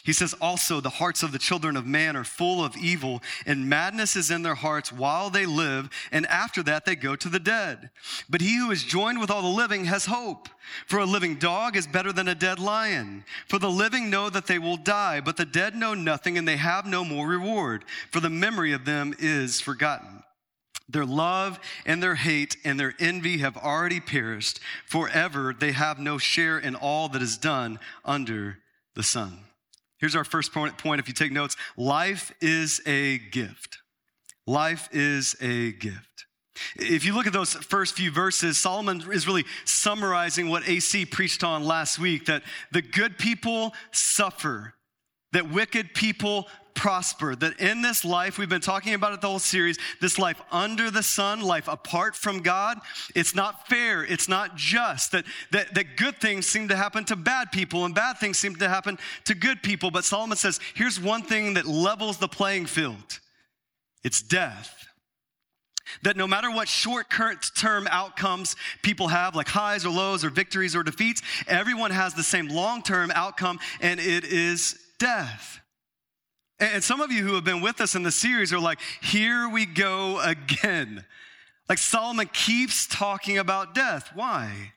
He 0.04 0.14
says 0.14 0.36
also, 0.42 0.82
the 0.82 0.90
hearts 0.90 1.24
of 1.24 1.32
the 1.32 1.40
children 1.40 1.78
of 1.78 1.86
man 1.86 2.16
are 2.16 2.24
full 2.24 2.64
of 2.64 2.76
evil, 2.76 3.22
and 3.46 3.70
madness 3.70 4.16
is 4.16 4.30
in 4.30 4.42
their 4.42 4.56
hearts 4.56 4.92
while 4.92 5.30
they 5.30 5.46
live, 5.46 5.90
and 6.12 6.26
after 6.28 6.62
that 6.64 6.86
they 6.86 6.96
go 6.96 7.16
to 7.16 7.30
the 7.30 7.40
dead. 7.40 7.90
But 8.30 8.42
he 8.42 8.58
who 8.58 8.72
is 8.72 8.84
joined 8.84 9.20
with 9.20 9.32
all 9.32 9.42
the 9.42 9.48
living 9.48 9.86
has 9.86 10.06
hope. 10.06 10.50
For 10.86 11.00
a 11.00 11.06
living 11.06 11.36
dog 11.36 11.78
is 11.78 11.88
better 11.88 12.12
than 12.12 12.28
a 12.28 12.36
dead 12.36 12.60
lion. 12.60 13.24
For 13.48 13.58
the 13.58 13.72
living 13.72 14.10
know 14.10 14.30
that 14.30 14.48
they 14.48 14.60
will 14.60 14.78
die, 14.78 15.22
but 15.22 15.38
the 15.38 15.46
dead 15.46 15.76
know 15.76 15.94
nothing, 15.94 16.38
and 16.38 16.48
they 16.48 16.58
have 16.58 16.86
no 16.86 17.06
more 17.06 17.28
reward, 17.28 17.86
for 18.12 18.20
the 18.20 18.30
memory 18.30 18.74
of 18.74 18.86
them 18.86 19.16
is 19.18 19.62
forgotten. 19.62 20.24
Their 20.90 21.06
love 21.06 21.60
and 21.86 22.02
their 22.02 22.16
hate 22.16 22.58
and 22.66 22.80
their 22.80 22.96
envy 23.00 23.38
have 23.38 23.56
already 23.56 24.00
perished. 24.00 24.60
Forever 24.86 25.56
they 25.58 25.72
have 25.72 26.00
no 26.00 26.18
share 26.18 26.58
in 26.58 26.76
all 26.76 27.10
that 27.10 27.22
is 27.22 27.38
done 27.38 27.80
under 28.04 28.58
the 28.96 29.04
sun. 29.04 29.40
Here's 30.00 30.16
our 30.16 30.24
first 30.24 30.52
point, 30.54 30.78
point 30.78 31.00
if 31.00 31.08
you 31.08 31.14
take 31.14 31.32
notes 31.32 31.56
life 31.78 32.34
is 32.42 32.82
a 32.86 33.20
gift. 33.20 33.78
Life 34.48 34.90
is 34.92 35.36
a 35.42 35.74
gift. 35.74 36.26
If 36.76 37.06
you 37.06 37.14
look 37.14 37.28
at 37.28 37.34
those 37.34 37.54
first 37.54 37.96
few 37.96 38.12
verses, 38.12 38.58
Solomon 38.58 39.04
is 39.12 39.28
really 39.28 39.46
summarizing 39.66 40.50
what 40.50 40.68
AC 40.68 41.06
preached 41.06 41.44
on 41.44 41.64
last 41.64 42.00
week 42.00 42.26
that 42.26 42.44
the 42.72 42.82
good 42.82 43.18
people 43.18 43.74
suffer, 43.92 44.74
that 45.32 45.52
wicked 45.52 45.94
people 45.94 46.48
prosper. 46.80 47.36
That 47.36 47.60
in 47.60 47.82
this 47.82 48.06
life, 48.06 48.38
we've 48.38 48.48
been 48.48 48.62
talking 48.62 48.94
about 48.94 49.12
it 49.12 49.20
the 49.20 49.28
whole 49.28 49.38
series, 49.38 49.78
this 50.00 50.18
life 50.18 50.42
under 50.50 50.90
the 50.90 51.04
sun, 51.04 51.42
life 51.42 51.68
apart 51.68 52.16
from 52.16 52.40
God, 52.40 52.80
it's 53.14 53.36
not 53.36 53.68
fair, 53.68 54.06
it's 54.06 54.30
not 54.30 54.56
just. 54.56 55.12
That, 55.12 55.26
that, 55.52 55.76
that 55.76 55.98
good 55.98 56.22
things 56.22 56.48
seem 56.48 56.70
to 56.70 56.78
happen 56.78 57.04
to 57.06 57.18
bad 57.18 57.52
people 57.52 57.84
and 57.84 57.94
bad 57.94 58.18
things 58.18 58.38
seem 58.38 58.56
to 58.56 58.70
happen 58.70 58.98
to 59.26 59.36
good 59.36 59.62
people. 59.62 59.92
But 59.92 60.06
Solomon 60.06 60.38
says, 60.38 60.62
here's 60.74 61.02
one 61.02 61.22
thing 61.22 61.56
that 61.56 61.66
levels 61.66 62.18
the 62.18 62.30
playing 62.30 62.66
field 62.66 63.20
it's 64.02 64.22
death 64.22 64.88
that 66.04 66.16
no 66.16 66.28
matter 66.28 66.50
what 66.50 66.70
short 66.70 67.08
term 67.10 67.88
outcomes 67.92 68.56
people 68.84 69.10
have, 69.10 69.36
like 69.36 69.50
highs 69.50 69.86
or 69.86 69.90
lows 69.90 70.24
or 70.24 70.30
victories 70.30 70.76
or 70.76 70.84
defeats, 70.84 71.22
everyone 71.48 71.92
has 71.92 72.14
the 72.14 72.24
same 72.24 72.48
long 72.48 72.82
term 72.84 73.12
outcome, 73.14 73.60
and 73.82 74.00
it 74.00 74.24
is 74.24 74.80
death. 75.00 75.60
And 76.60 76.84
some 76.84 77.00
of 77.00 77.12
you 77.12 77.26
who 77.26 77.36
have 77.36 77.46
been 77.46 77.62
with 77.62 77.80
us 77.80 77.96
in 77.96 78.04
the 78.04 78.12
series 78.12 78.52
are 78.52 78.60
like, 78.60 78.80
here 79.02 79.48
we 79.48 79.66
go 79.66 80.20
again. 80.20 81.06
Like 81.70 81.78
Solomon 81.78 82.30
keeps 82.34 82.86
talking 82.86 83.38
about 83.38 83.74
death. 83.74 84.10
Why? 84.14 84.74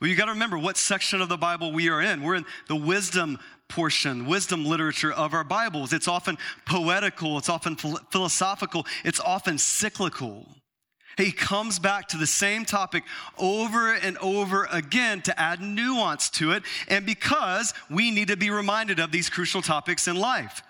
Well, 0.00 0.10
you 0.10 0.16
got 0.16 0.24
to 0.24 0.32
remember 0.32 0.58
what 0.58 0.76
section 0.76 1.20
of 1.20 1.28
the 1.28 1.36
Bible 1.36 1.70
we 1.72 1.88
are 1.88 2.00
in. 2.00 2.22
We're 2.22 2.34
in 2.34 2.46
the 2.66 2.74
wisdom 2.74 3.38
portion, 3.68 4.26
wisdom 4.26 4.64
literature 4.64 5.12
of 5.12 5.32
our 5.32 5.44
Bibles. 5.44 5.92
It's 5.92 6.08
often 6.08 6.38
poetical, 6.66 7.38
it's 7.38 7.48
often 7.48 7.76
philosophical, 7.76 8.84
it's 9.04 9.20
often 9.20 9.58
cyclical. 9.58 10.48
He 11.16 11.30
comes 11.30 11.78
back 11.78 12.08
to 12.08 12.16
the 12.16 12.26
same 12.26 12.64
topic 12.64 13.04
over 13.38 13.92
and 13.92 14.18
over 14.18 14.66
again 14.72 15.20
to 15.22 15.40
add 15.40 15.60
nuance 15.60 16.30
to 16.30 16.52
it, 16.52 16.64
and 16.88 17.06
because 17.06 17.74
we 17.88 18.10
need 18.10 18.28
to 18.28 18.36
be 18.36 18.50
reminded 18.50 18.98
of 18.98 19.12
these 19.12 19.30
crucial 19.30 19.62
topics 19.62 20.08
in 20.08 20.16
life 20.16 20.62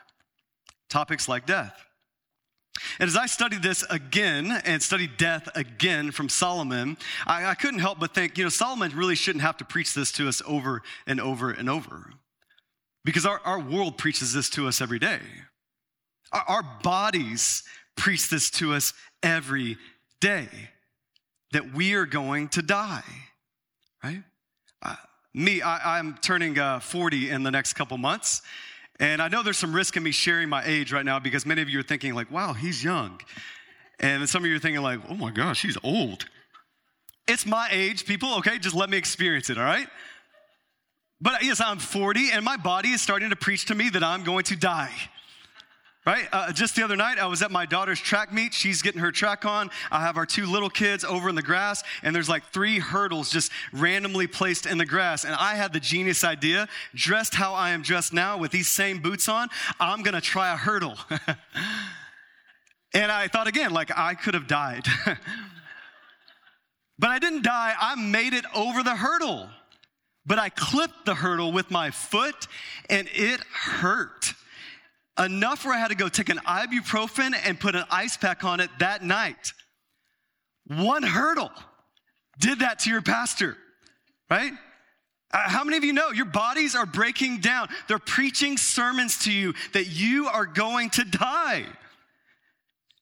topics 0.93 1.29
like 1.29 1.47
death. 1.47 1.75
And 2.99 3.09
as 3.09 3.17
I 3.17 3.27
studied 3.27 3.63
this 3.63 3.85
again 3.91 4.51
and 4.65 4.83
studied 4.83 5.17
death 5.17 5.49
again 5.55 6.11
from 6.11 6.29
Solomon, 6.29 6.97
I, 7.27 7.47
I, 7.47 7.55
couldn't 7.55 7.81
help 7.81 7.99
but 7.99 8.15
think, 8.15 8.39
you 8.39 8.45
know, 8.45 8.51
Solomon 8.51 8.93
really 8.97 9.15
shouldn't 9.15 9.43
have 9.43 9.57
to 9.59 9.65
preach 9.65 9.95
this 9.95 10.11
to 10.13 10.29
us 10.29 10.43
over 10.47 10.83
and 11.07 11.21
over 11.21 11.51
and 11.51 11.69
over. 11.69 12.11
Because 13.05 13.27
our, 13.27 13.41
our 13.45 13.59
world 13.59 13.99
preaches 13.99 14.33
this 14.33 14.49
to 14.51 14.69
us 14.69 14.81
every 14.81 14.99
day. 14.99 15.21
Our, 16.33 16.45
our 16.49 16.63
bodies 16.83 17.63
preach 17.97 18.31
this 18.31 18.51
to 18.53 18.75
us 18.75 18.95
every 19.23 19.77
day 20.21 20.49
that 21.53 21.75
we 21.75 21.95
are 21.95 22.07
going 22.07 22.49
to 22.51 22.63
die, 22.63 23.03
right? 24.03 24.23
Uh, 24.83 24.97
me, 25.35 25.63
I, 25.63 25.99
am 25.99 26.17
turning 26.21 26.59
uh, 26.59 26.81
40 26.81 27.31
in 27.31 27.43
the 27.43 27.51
next 27.51 27.75
couple 27.75 27.99
months. 27.99 28.43
And 29.03 29.21
I 29.21 29.27
know 29.27 29.43
there's 29.43 29.59
some 29.59 29.75
risk 29.75 29.97
in 29.97 30.05
me 30.05 30.13
sharing 30.13 30.49
my 30.49 30.63
age 30.65 30.93
right 30.93 31.05
now 31.05 31.19
because 31.19 31.45
many 31.45 31.61
of 31.61 31.69
you 31.69 31.81
are 31.81 31.83
thinking, 31.83 32.15
like, 32.15 32.31
wow, 32.31 32.53
he's 32.53 32.85
young. 32.85 33.21
And 33.99 34.29
some 34.29 34.45
of 34.45 34.49
you 34.49 34.55
are 34.55 34.61
thinking, 34.61 34.81
like, 34.81 35.01
oh 35.09 35.15
my 35.15 35.33
gosh, 35.33 35.61
he's 35.61 35.77
old. 35.83 36.27
It's 37.27 37.45
my 37.45 37.67
age, 37.73 38.07
people, 38.07 38.37
okay? 38.37 38.61
Just 38.61 38.77
let 38.77 38.89
me 38.89 38.97
experience 38.97 39.51
it, 39.51 39.59
all 39.59 39.65
right? 39.65 39.89
But 41.21 41.43
yes, 41.43 41.61
I'm 41.61 41.79
40 41.79 42.31
and 42.31 42.45
my 42.45 42.57
body 42.57 42.91
is 42.91 43.03
starting 43.03 43.31
to 43.31 43.37
preach 43.37 43.65
to 43.67 43.75
me 43.75 43.89
that 43.89 44.05
I'm 44.05 44.23
going 44.23 44.45
to 44.45 44.57
die. 44.57 44.93
Right? 46.05 46.27
Uh, 46.33 46.53
just 46.53 46.75
the 46.75 46.83
other 46.83 46.97
night, 46.97 47.21
I 47.21 47.27
was 47.27 47.43
at 47.43 47.53
my 47.53 47.65
daughter's 47.65 48.01
track 48.01 48.33
meet. 48.33 48.53
She's 48.55 48.83
getting 48.83 49.01
her 49.01 49.13
track 49.13 49.45
on. 49.45 49.71
I 49.93 50.01
have 50.01 50.17
our 50.17 50.27
two 50.27 50.47
little 50.47 50.69
kids 50.69 51.05
over 51.05 51.29
in 51.29 51.37
the 51.37 51.43
grass, 51.43 51.85
and 52.03 52.13
there's 52.15 52.29
like 52.29 52.43
three 52.47 52.81
hurdles 52.81 53.31
just 53.31 53.53
randomly 53.73 54.27
placed 54.27 54.67
in 54.67 54.79
the 54.79 54.85
grass. 54.85 55.25
And 55.25 55.33
I 55.33 55.55
had 55.55 55.73
the 55.73 55.79
genius 55.79 56.25
idea, 56.25 56.69
dressed 56.93 57.37
how 57.37 57.55
I 57.55 57.71
am 57.71 57.83
dressed 57.83 58.13
now 58.13 58.37
with 58.37 58.51
these 58.51 58.67
same 58.67 58.99
boots 58.99 59.29
on, 59.29 59.49
I'm 59.79 60.03
gonna 60.03 60.21
try 60.21 60.53
a 60.53 60.57
hurdle. 60.57 60.99
and 62.93 63.13
I 63.13 63.29
thought 63.29 63.47
again, 63.47 63.73
like 63.73 63.97
I 63.97 64.15
could 64.15 64.35
have 64.35 64.49
died. 64.49 64.89
but 66.99 67.11
I 67.11 67.21
didn't 67.21 67.45
die, 67.45 67.75
I 67.81 67.95
made 67.95 68.33
it 68.33 68.45
over 68.57 68.83
the 68.83 68.97
hurdle. 68.97 69.49
But 70.27 70.41
I 70.41 70.49
clipped 70.49 71.05
the 71.05 71.15
hurdle 71.15 71.53
with 71.53 71.71
my 71.71 71.93
foot, 71.93 72.49
and 72.91 73.09
it 73.13 73.41
hurt 73.41 74.35
enough 75.19 75.65
where 75.65 75.75
I 75.75 75.79
had 75.79 75.89
to 75.89 75.95
go 75.95 76.09
take 76.09 76.29
an 76.29 76.39
ibuprofen 76.39 77.35
and 77.45 77.59
put 77.59 77.75
an 77.75 77.85
ice 77.91 78.17
pack 78.17 78.45
on 78.45 78.61
it 78.61 78.71
that 78.79 79.03
night. 79.05 79.53
One 80.67 81.03
hurdle 81.03 81.51
did 82.39 82.61
that 82.61 82.81
to 82.81 82.91
your 82.91 83.03
pastor, 83.03 83.57
right? 84.31 84.53
Uh, 85.33 85.49
how 85.49 85.65
many 85.65 85.77
of 85.77 85.85
you 85.85 85.93
know 85.93 86.11
your 86.11 86.27
bodies 86.27 86.75
are 86.75 86.87
breaking 86.87 87.39
down? 87.39 87.69
They're 87.89 87.99
preaching 87.99 88.57
sermons 88.57 89.19
to 89.25 89.33
you 89.33 89.55
that 89.73 89.87
you 89.87 90.27
are 90.29 90.47
going 90.47 90.91
to 90.91 91.05
die. 91.05 91.65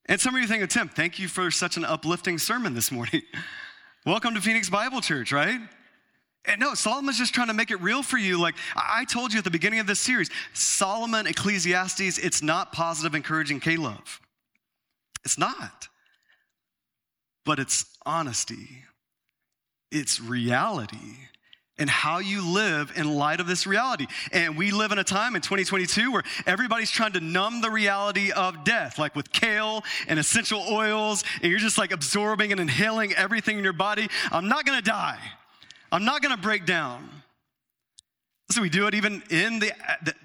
And 0.06 0.20
some 0.20 0.34
of 0.34 0.40
you 0.40 0.46
think, 0.46 0.68
Tim, 0.70 0.88
thank 0.88 1.18
you 1.18 1.28
for 1.28 1.50
such 1.50 1.76
an 1.76 1.84
uplifting 1.84 2.38
sermon 2.38 2.74
this 2.74 2.90
morning. 2.90 3.22
Welcome 4.06 4.34
to 4.34 4.40
Phoenix 4.40 4.70
Bible 4.70 5.00
Church, 5.00 5.32
right? 5.32 5.60
And 6.46 6.60
no, 6.60 6.74
Solomon's 6.74 7.18
just 7.18 7.34
trying 7.34 7.48
to 7.48 7.54
make 7.54 7.70
it 7.70 7.80
real 7.80 8.02
for 8.02 8.16
you. 8.16 8.40
Like 8.40 8.54
I 8.74 9.04
told 9.04 9.32
you 9.32 9.38
at 9.38 9.44
the 9.44 9.50
beginning 9.50 9.78
of 9.78 9.86
this 9.86 10.00
series, 10.00 10.30
Solomon, 10.54 11.26
Ecclesiastes, 11.26 12.18
it's 12.18 12.42
not 12.42 12.72
positive, 12.72 13.14
encouraging 13.14 13.60
love. 13.78 14.20
It's 15.24 15.38
not. 15.38 15.88
But 17.44 17.58
it's 17.58 17.84
honesty, 18.06 18.84
it's 19.90 20.20
reality, 20.20 21.16
and 21.78 21.88
how 21.88 22.18
you 22.18 22.46
live 22.46 22.92
in 22.96 23.14
light 23.14 23.40
of 23.40 23.46
this 23.46 23.66
reality. 23.66 24.06
And 24.32 24.56
we 24.56 24.70
live 24.70 24.92
in 24.92 24.98
a 24.98 25.04
time 25.04 25.34
in 25.34 25.40
2022 25.40 26.12
where 26.12 26.22
everybody's 26.46 26.90
trying 26.90 27.12
to 27.12 27.20
numb 27.20 27.62
the 27.62 27.70
reality 27.70 28.30
of 28.30 28.64
death, 28.64 28.98
like 28.98 29.16
with 29.16 29.32
kale 29.32 29.82
and 30.06 30.18
essential 30.18 30.62
oils, 30.70 31.24
and 31.42 31.50
you're 31.50 31.58
just 31.58 31.78
like 31.78 31.92
absorbing 31.92 32.52
and 32.52 32.60
inhaling 32.60 33.14
everything 33.14 33.56
in 33.56 33.64
your 33.64 33.72
body. 33.72 34.08
I'm 34.30 34.48
not 34.48 34.66
gonna 34.66 34.82
die. 34.82 35.18
I'm 35.92 36.04
not 36.04 36.22
going 36.22 36.34
to 36.34 36.40
break 36.40 36.66
down. 36.66 37.08
So 38.50 38.62
we 38.62 38.68
do 38.68 38.86
it 38.86 38.94
even 38.94 39.22
in 39.30 39.60
the, 39.60 39.72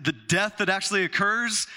the, 0.02 0.12
death 0.12 0.58
that 0.58 0.68
actually 0.68 1.04
occurs. 1.04 1.68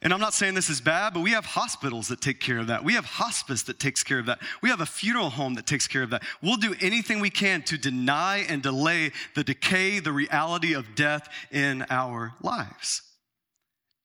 And 0.00 0.12
I'm 0.12 0.18
not 0.18 0.34
saying 0.34 0.54
this 0.54 0.68
is 0.68 0.80
bad, 0.80 1.14
but 1.14 1.20
we 1.20 1.30
have 1.30 1.44
hospitals 1.44 2.08
that 2.08 2.20
take 2.20 2.40
care 2.40 2.58
of 2.58 2.66
that. 2.66 2.82
We 2.82 2.94
have 2.94 3.04
hospice 3.04 3.62
that 3.64 3.78
takes 3.78 4.02
care 4.02 4.18
of 4.18 4.26
that. 4.26 4.40
We 4.62 4.68
have 4.70 4.80
a 4.80 4.86
funeral 4.86 5.30
home 5.30 5.54
that 5.54 5.66
takes 5.66 5.86
care 5.86 6.02
of 6.02 6.10
that. 6.10 6.24
We'll 6.42 6.56
do 6.56 6.74
anything 6.80 7.20
we 7.20 7.30
can 7.30 7.62
to 7.62 7.78
deny 7.78 8.38
and 8.48 8.62
delay 8.62 9.12
the 9.36 9.44
decay, 9.44 10.00
the 10.00 10.12
reality 10.12 10.74
of 10.74 10.96
death 10.96 11.28
in 11.52 11.86
our 11.88 12.34
lives. 12.42 13.02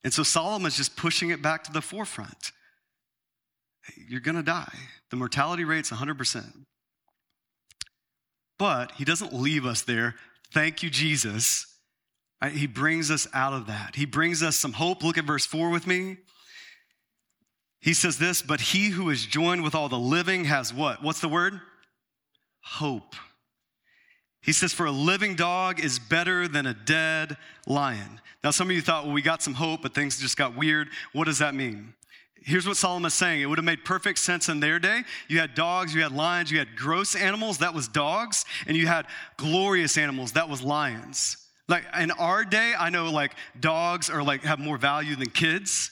And 0.04 0.14
so 0.14 0.22
Solomon's 0.22 0.78
just 0.78 0.96
pushing 0.96 1.32
it 1.32 1.42
back 1.42 1.64
to 1.64 1.72
the 1.72 1.82
forefront. 1.82 2.52
You're 4.08 4.22
going 4.22 4.38
to 4.38 4.44
die. 4.44 4.74
The 5.10 5.16
mortality 5.16 5.64
rate's 5.64 5.90
100%. 5.90 6.46
But 8.58 8.92
he 8.94 9.06
doesn't 9.06 9.34
leave 9.34 9.66
us 9.66 9.82
there. 9.82 10.16
Thank 10.52 10.82
you, 10.82 10.90
Jesus. 10.90 11.66
He 12.52 12.68
brings 12.68 13.12
us 13.12 13.28
out 13.34 13.54
of 13.54 13.68
that. 13.68 13.96
He 13.96 14.06
brings 14.06 14.44
us 14.44 14.56
some 14.56 14.74
hope. 14.74 15.04
Look 15.04 15.18
at 15.18 15.26
verse 15.26 15.46
4 15.46 15.70
with 15.70 15.88
me. 15.88 16.18
He 17.80 17.94
says 17.94 18.18
this, 18.18 18.42
but 18.42 18.60
he 18.60 18.90
who 18.90 19.10
is 19.10 19.26
joined 19.26 19.64
with 19.64 19.76
all 19.76 19.90
the 19.90 20.00
living 20.00 20.46
has 20.46 20.74
what? 20.74 21.04
What's 21.04 21.20
the 21.20 21.30
word? 21.30 21.62
Hope. 22.62 23.16
He 24.42 24.52
says, 24.54 24.74
for 24.74 24.86
a 24.86 24.92
living 24.92 25.36
dog 25.36 25.80
is 25.80 26.00
better 26.00 26.48
than 26.48 26.66
a 26.66 26.74
dead 26.74 27.38
lion. 27.66 28.22
Now, 28.44 28.52
some 28.52 28.70
of 28.70 28.76
you 28.76 28.82
thought, 28.82 29.06
well, 29.06 29.14
we 29.14 29.22
got 29.22 29.42
some 29.42 29.54
hope, 29.54 29.82
but 29.82 29.94
things 29.94 30.20
just 30.20 30.38
got 30.38 30.56
weird. 30.56 30.90
What 31.14 31.26
does 31.26 31.40
that 31.40 31.54
mean? 31.54 31.94
Here's 32.44 32.68
what 32.68 32.78
Solomon's 32.78 33.14
saying. 33.14 33.42
It 33.42 33.46
would 33.48 33.58
have 33.58 33.66
made 33.66 33.84
perfect 33.84 34.20
sense 34.20 34.48
in 34.50 34.60
their 34.60 34.80
day. 34.80 35.04
You 35.28 35.40
had 35.40 35.54
dogs, 35.54 35.94
you 35.94 36.02
had 36.02 36.12
lions, 36.12 36.50
you 36.52 36.60
had 36.60 36.76
gross 36.76 37.16
animals, 37.16 37.58
that 37.58 37.74
was 37.74 37.88
dogs, 37.88 38.46
and 38.68 38.78
you 38.78 38.88
had 38.88 39.06
glorious 39.38 39.98
animals, 39.98 40.34
that 40.34 40.48
was 40.48 40.62
lions. 40.62 41.38
Like 41.68 41.84
in 42.00 42.12
our 42.12 42.46
day, 42.46 42.74
I 42.78 42.90
know 42.90 43.12
like 43.12 43.34
dogs 43.60 44.10
are 44.10 44.24
like 44.24 44.44
have 44.44 44.60
more 44.60 44.78
value 44.78 45.16
than 45.16 45.30
kids. 45.30 45.92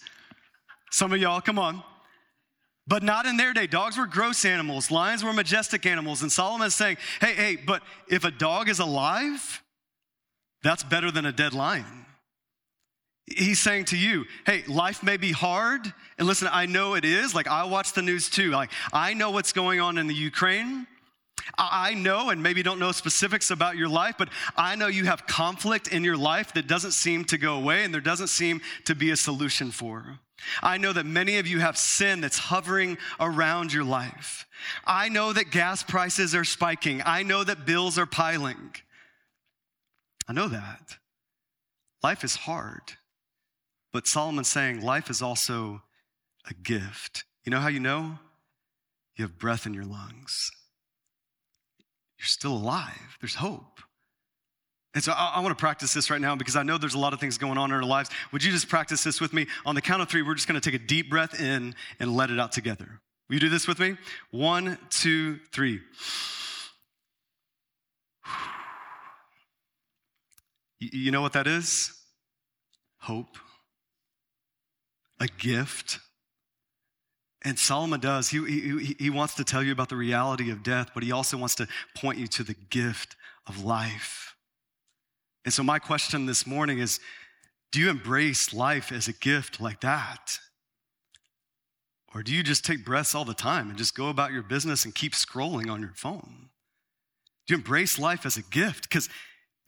Some 0.92 1.12
of 1.12 1.20
y'all, 1.20 1.42
come 1.42 1.60
on. 1.60 1.84
But 2.88 3.04
not 3.04 3.26
in 3.26 3.36
their 3.36 3.52
day. 3.52 3.68
Dogs 3.68 3.98
were 3.98 4.06
gross 4.06 4.46
animals, 4.46 4.92
lions 4.92 5.24
were 5.24 5.34
majestic 5.34 5.86
animals. 5.86 6.22
And 6.22 6.32
Solomon's 6.32 6.76
saying, 6.76 6.98
hey, 7.20 7.34
hey, 7.34 7.56
but 7.56 7.82
if 8.08 8.24
a 8.24 8.32
dog 8.32 8.70
is 8.70 8.80
alive, 8.80 9.62
that's 10.64 10.84
better 10.84 11.12
than 11.12 11.26
a 11.26 11.32
dead 11.32 11.54
lion. 11.54 12.05
He's 13.28 13.60
saying 13.60 13.86
to 13.86 13.98
you, 13.98 14.26
hey, 14.46 14.64
life 14.68 15.02
may 15.02 15.18
be 15.18 15.32
hard. 15.32 15.92
And 16.18 16.28
listen, 16.28 16.48
I 16.52 16.68
know 16.68 16.94
it 16.94 17.04
is. 17.04 17.34
Like, 17.34 17.48
I 17.48 17.64
watch 17.64 17.94
the 17.94 18.04
news 18.04 18.30
too. 18.30 18.52
Like, 18.52 18.70
I 18.94 19.14
know 19.14 19.32
what's 19.32 19.52
going 19.52 19.80
on 19.80 19.98
in 19.98 20.08
the 20.08 20.14
Ukraine. 20.14 20.86
I 21.58 21.94
know, 21.94 22.30
and 22.30 22.42
maybe 22.42 22.64
don't 22.64 22.80
know 22.80 22.92
specifics 22.92 23.52
about 23.52 23.78
your 23.78 23.88
life, 23.88 24.16
but 24.18 24.30
I 24.58 24.76
know 24.76 24.88
you 24.88 25.06
have 25.06 25.28
conflict 25.28 25.88
in 25.88 26.04
your 26.04 26.18
life 26.18 26.54
that 26.54 26.68
doesn't 26.68 26.92
seem 26.92 27.26
to 27.26 27.38
go 27.38 27.56
away 27.56 27.84
and 27.84 27.94
there 27.94 28.02
doesn't 28.02 28.28
seem 28.28 28.62
to 28.86 28.96
be 28.96 29.12
a 29.12 29.16
solution 29.16 29.72
for. 29.72 30.20
I 30.62 30.78
know 30.78 30.94
that 30.94 31.06
many 31.06 31.38
of 31.38 31.48
you 31.48 31.60
have 31.60 31.78
sin 31.78 32.22
that's 32.22 32.38
hovering 32.38 32.98
around 33.20 33.74
your 33.74 33.84
life. 33.84 34.48
I 34.86 35.10
know 35.10 35.34
that 35.34 35.52
gas 35.52 35.84
prices 35.84 36.36
are 36.36 36.44
spiking. 36.44 37.02
I 37.06 37.24
know 37.24 37.44
that 37.44 37.66
bills 37.66 37.98
are 37.98 38.06
piling. 38.06 38.76
I 40.28 40.34
know 40.34 40.48
that. 40.48 40.98
Life 42.04 42.24
is 42.24 42.36
hard. 42.36 42.82
But 43.96 44.08
Solomon's 44.08 44.50
saying 44.50 44.82
life 44.82 45.10
is 45.10 45.22
also 45.22 45.82
a 46.50 46.54
gift. 46.54 47.24
You 47.46 47.52
know 47.52 47.62
how 47.62 47.70
you 47.70 47.80
know? 47.80 48.20
You 49.16 49.24
have 49.24 49.40
breath 49.40 49.66
in 49.66 49.74
your 49.74 49.86
lungs. 49.86 50.52
You're 52.20 52.26
still 52.26 52.52
alive. 52.52 53.18
There's 53.22 53.36
hope. 53.36 53.80
And 54.96 55.02
so 55.02 55.14
I, 55.14 55.36
I, 55.36 55.40
want 55.40 55.58
to 55.58 55.62
practice 55.62 55.94
this 55.94 56.10
right 56.10 56.20
now 56.20 56.36
because 56.36 56.58
I 56.58 56.64
know 56.64 56.78
there's 56.78 56.96
a 56.96 57.00
lot 57.00 57.14
of 57.14 57.22
things 57.22 57.38
going 57.38 57.58
on 57.58 57.72
in 57.72 57.78
our 57.78 57.84
lives. 57.84 58.10
Would 58.34 58.44
you 58.44 58.52
just 58.52 58.68
practice 58.68 59.02
this 59.02 59.22
with 59.22 59.32
me? 59.32 59.48
On 59.66 59.76
the 59.76 59.82
count 59.82 60.02
of 60.02 60.10
three, 60.10 60.24
we're 60.24 60.36
just 60.36 60.50
going 60.50 60.60
to 60.60 60.72
take 60.72 60.78
a 60.78 60.86
deep 60.86 61.10
breath 61.10 61.40
in 61.40 61.74
and 61.98 62.18
let 62.18 62.30
it 62.30 62.38
out 62.38 62.52
together. 62.52 63.00
Will 63.30 63.36
you 63.36 63.40
do 63.40 63.48
this 63.48 63.66
with 63.66 63.80
me? 63.80 63.96
One, 64.30 64.78
two, 64.90 65.40
three. 65.54 65.80
You 70.80 71.12
know 71.12 71.22
what 71.22 71.32
that 71.32 71.48
is? 71.48 71.94
Hope 73.00 73.38
a 75.20 75.28
gift. 75.28 76.00
And 77.44 77.60
Solomon 77.60 78.00
does. 78.00 78.30
He, 78.30 78.44
he, 78.44 78.96
he 78.98 79.10
wants 79.10 79.36
to 79.36 79.44
tell 79.44 79.62
you 79.62 79.72
about 79.72 79.90
the 79.90 79.96
reality 79.96 80.50
of 80.52 80.64
death, 80.64 80.90
but 80.94 81.04
he 81.04 81.12
also 81.12 81.38
wants 81.38 81.56
to 81.56 81.68
point 81.96 82.18
you 82.18 82.28
to 82.28 82.44
the 82.44 82.56
gift 82.70 83.16
of 83.48 83.64
life. 83.64 84.36
And 85.44 85.54
so, 85.54 85.62
my 85.64 85.78
question 85.78 86.26
this 86.26 86.48
morning 86.48 86.80
is 86.80 87.00
do 87.72 87.80
you 87.80 87.90
embrace 87.90 88.54
life 88.54 88.92
as 88.92 89.08
a 89.08 89.14
gift 89.14 89.62
like 89.62 89.82
that? 89.82 90.40
Or 92.14 92.24
do 92.24 92.34
you 92.34 92.42
just 92.42 92.64
take 92.64 92.86
breaths 92.86 93.14
all 93.14 93.26
the 93.26 93.34
time 93.34 93.70
and 93.70 93.78
just 93.78 93.96
go 93.96 94.08
about 94.08 94.32
your 94.32 94.44
business 94.44 94.86
and 94.86 94.96
keep 94.96 95.12
scrolling 95.12 95.70
on 95.70 95.82
your 95.82 95.92
phone? 95.94 96.50
Do 97.46 97.54
you 97.54 97.58
embrace 97.58 98.00
life 98.00 98.26
as 98.26 98.38
a 98.38 98.42
gift? 98.44 98.84
Because 98.84 99.10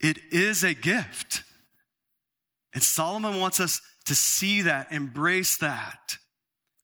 it 0.00 0.18
is 0.30 0.64
a 0.64 0.72
gift. 0.72 1.42
And 2.72 2.82
Solomon 2.82 3.38
wants 3.38 3.60
us 3.60 3.82
to 4.08 4.14
see 4.14 4.62
that, 4.62 4.92
embrace 4.92 5.56
that. 5.58 6.18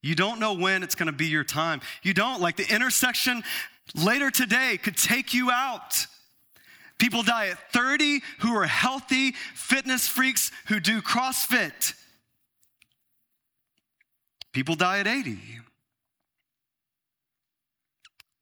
You 0.02 0.14
don't 0.14 0.38
know 0.38 0.54
when 0.54 0.82
it's 0.82 0.94
going 0.94 1.06
to 1.06 1.12
be 1.12 1.26
your 1.26 1.44
time. 1.44 1.80
You 2.02 2.14
don't. 2.14 2.40
Like 2.40 2.56
the 2.56 2.68
intersection 2.72 3.42
later 3.94 4.30
today 4.30 4.78
could 4.82 4.96
take 4.96 5.34
you 5.34 5.50
out. 5.50 6.06
People 6.98 7.22
die 7.22 7.48
at 7.48 7.72
30 7.72 8.20
who 8.40 8.54
are 8.54 8.66
healthy, 8.66 9.32
fitness 9.54 10.06
freaks 10.06 10.52
who 10.68 10.78
do 10.78 11.00
CrossFit. 11.00 11.94
People 14.52 14.74
die 14.74 15.00
at 15.00 15.06
80. 15.06 15.38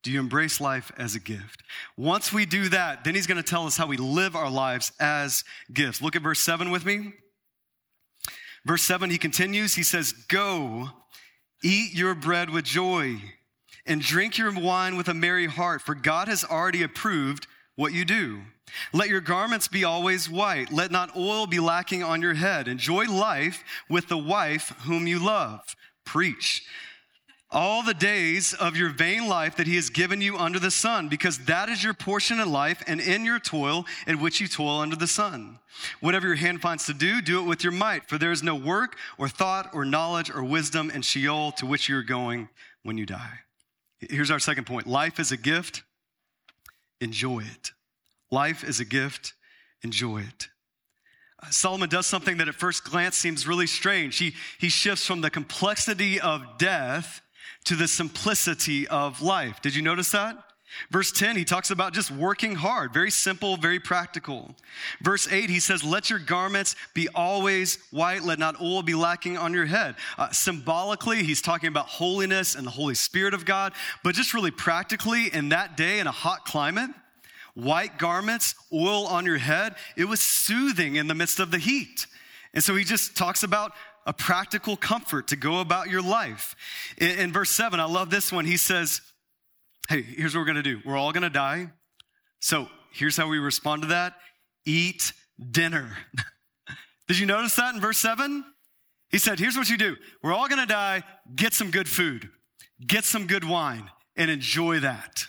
Do 0.02 0.10
you 0.10 0.18
embrace 0.18 0.60
life 0.60 0.90
as 0.98 1.14
a 1.14 1.20
gift? 1.20 1.62
Once 1.96 2.32
we 2.32 2.44
do 2.44 2.68
that, 2.70 3.04
then 3.04 3.14
he's 3.14 3.28
going 3.28 3.36
to 3.36 3.48
tell 3.48 3.66
us 3.66 3.76
how 3.76 3.86
we 3.86 3.96
live 3.96 4.34
our 4.34 4.50
lives 4.50 4.90
as 4.98 5.44
gifts. 5.72 6.02
Look 6.02 6.16
at 6.16 6.22
verse 6.22 6.40
7 6.40 6.70
with 6.72 6.84
me. 6.84 7.12
Verse 8.64 8.82
7, 8.82 9.10
he 9.10 9.18
continues, 9.18 9.74
he 9.74 9.82
says, 9.82 10.12
Go, 10.12 10.90
eat 11.62 11.94
your 11.94 12.14
bread 12.14 12.50
with 12.50 12.64
joy, 12.64 13.16
and 13.86 14.00
drink 14.00 14.38
your 14.38 14.52
wine 14.52 14.96
with 14.96 15.08
a 15.08 15.14
merry 15.14 15.46
heart, 15.46 15.82
for 15.82 15.94
God 15.94 16.28
has 16.28 16.44
already 16.44 16.82
approved 16.82 17.46
what 17.74 17.92
you 17.92 18.04
do. 18.04 18.42
Let 18.92 19.08
your 19.08 19.20
garments 19.20 19.68
be 19.68 19.84
always 19.84 20.30
white. 20.30 20.72
Let 20.72 20.90
not 20.90 21.16
oil 21.16 21.46
be 21.46 21.60
lacking 21.60 22.02
on 22.02 22.22
your 22.22 22.34
head. 22.34 22.68
Enjoy 22.68 23.04
life 23.04 23.64
with 23.88 24.08
the 24.08 24.18
wife 24.18 24.72
whom 24.84 25.06
you 25.06 25.22
love. 25.22 25.76
Preach 26.04 26.62
all 27.52 27.82
the 27.82 27.94
days 27.94 28.54
of 28.54 28.76
your 28.76 28.88
vain 28.88 29.28
life 29.28 29.56
that 29.56 29.66
he 29.66 29.76
has 29.76 29.90
given 29.90 30.20
you 30.20 30.36
under 30.38 30.58
the 30.58 30.70
sun, 30.70 31.08
because 31.08 31.38
that 31.44 31.68
is 31.68 31.84
your 31.84 31.94
portion 31.94 32.40
in 32.40 32.50
life 32.50 32.82
and 32.86 33.00
in 33.00 33.24
your 33.24 33.38
toil 33.38 33.84
in 34.06 34.20
which 34.20 34.40
you 34.40 34.48
toil 34.48 34.80
under 34.80 34.96
the 34.96 35.06
sun. 35.06 35.58
Whatever 36.00 36.26
your 36.26 36.36
hand 36.36 36.60
finds 36.60 36.86
to 36.86 36.94
do, 36.94 37.20
do 37.20 37.40
it 37.40 37.46
with 37.46 37.62
your 37.62 37.72
might, 37.72 38.08
for 38.08 38.18
there 38.18 38.32
is 38.32 38.42
no 38.42 38.54
work 38.54 38.96
or 39.18 39.28
thought 39.28 39.70
or 39.74 39.84
knowledge 39.84 40.30
or 40.30 40.42
wisdom 40.42 40.90
in 40.90 41.02
Sheol 41.02 41.52
to 41.52 41.66
which 41.66 41.88
you 41.88 41.96
are 41.96 42.02
going 42.02 42.48
when 42.82 42.98
you 42.98 43.06
die. 43.06 43.40
Here's 43.98 44.30
our 44.30 44.38
second 44.40 44.66
point 44.66 44.86
life 44.86 45.20
is 45.20 45.32
a 45.32 45.36
gift, 45.36 45.82
enjoy 47.00 47.40
it. 47.40 47.72
Life 48.30 48.64
is 48.64 48.80
a 48.80 48.84
gift, 48.84 49.34
enjoy 49.82 50.22
it. 50.22 50.48
Uh, 51.42 51.50
Solomon 51.50 51.88
does 51.88 52.06
something 52.06 52.38
that 52.38 52.48
at 52.48 52.54
first 52.54 52.84
glance 52.84 53.16
seems 53.16 53.46
really 53.46 53.66
strange. 53.66 54.18
He, 54.18 54.34
he 54.58 54.68
shifts 54.68 55.06
from 55.06 55.20
the 55.20 55.30
complexity 55.30 56.20
of 56.20 56.58
death 56.58 57.21
to 57.64 57.76
the 57.76 57.88
simplicity 57.88 58.88
of 58.88 59.22
life. 59.22 59.60
Did 59.62 59.74
you 59.74 59.82
notice 59.82 60.10
that? 60.10 60.36
Verse 60.90 61.12
10, 61.12 61.36
he 61.36 61.44
talks 61.44 61.70
about 61.70 61.92
just 61.92 62.10
working 62.10 62.54
hard, 62.54 62.92
very 62.92 63.10
simple, 63.10 63.56
very 63.56 63.78
practical. 63.78 64.54
Verse 65.00 65.30
8, 65.30 65.50
he 65.50 65.60
says, 65.60 65.84
Let 65.84 66.10
your 66.10 66.18
garments 66.18 66.76
be 66.94 67.08
always 67.14 67.78
white, 67.90 68.22
let 68.22 68.38
not 68.38 68.60
oil 68.60 68.82
be 68.82 68.94
lacking 68.94 69.36
on 69.36 69.52
your 69.52 69.66
head. 69.66 69.96
Uh, 70.16 70.30
symbolically, 70.30 71.22
he's 71.22 71.42
talking 71.42 71.68
about 71.68 71.86
holiness 71.86 72.54
and 72.54 72.66
the 72.66 72.70
Holy 72.70 72.94
Spirit 72.94 73.34
of 73.34 73.44
God, 73.44 73.72
but 74.02 74.14
just 74.14 74.34
really 74.34 74.50
practically, 74.50 75.32
in 75.32 75.50
that 75.50 75.76
day, 75.76 76.00
in 76.00 76.06
a 76.06 76.12
hot 76.12 76.44
climate, 76.44 76.90
white 77.54 77.98
garments, 77.98 78.54
oil 78.72 79.06
on 79.06 79.26
your 79.26 79.38
head, 79.38 79.74
it 79.96 80.06
was 80.06 80.20
soothing 80.20 80.96
in 80.96 81.06
the 81.06 81.14
midst 81.14 81.38
of 81.38 81.50
the 81.50 81.58
heat. 81.58 82.06
And 82.54 82.62
so 82.62 82.74
he 82.74 82.84
just 82.84 83.16
talks 83.16 83.42
about 83.42 83.72
a 84.06 84.12
practical 84.12 84.76
comfort 84.76 85.28
to 85.28 85.36
go 85.36 85.60
about 85.60 85.88
your 85.88 86.02
life. 86.02 86.54
In, 86.98 87.18
in 87.18 87.32
verse 87.32 87.50
7, 87.50 87.78
I 87.80 87.84
love 87.84 88.10
this 88.10 88.32
one. 88.32 88.44
He 88.44 88.56
says, 88.56 89.00
Hey, 89.88 90.02
here's 90.02 90.34
what 90.34 90.40
we're 90.40 90.46
gonna 90.46 90.62
do. 90.62 90.80
We're 90.84 90.96
all 90.96 91.12
gonna 91.12 91.30
die. 91.30 91.70
So 92.40 92.68
here's 92.92 93.16
how 93.16 93.28
we 93.28 93.38
respond 93.38 93.82
to 93.82 93.88
that 93.88 94.14
eat 94.64 95.12
dinner. 95.50 95.96
Did 97.08 97.18
you 97.18 97.26
notice 97.26 97.56
that 97.56 97.74
in 97.74 97.80
verse 97.80 97.98
7? 97.98 98.44
He 99.10 99.18
said, 99.18 99.38
Here's 99.38 99.56
what 99.56 99.68
you 99.68 99.76
do. 99.76 99.96
We're 100.22 100.32
all 100.32 100.48
gonna 100.48 100.66
die. 100.66 101.02
Get 101.34 101.52
some 101.52 101.70
good 101.70 101.88
food, 101.88 102.28
get 102.86 103.04
some 103.04 103.26
good 103.26 103.44
wine, 103.44 103.90
and 104.16 104.30
enjoy 104.30 104.80
that. 104.80 105.26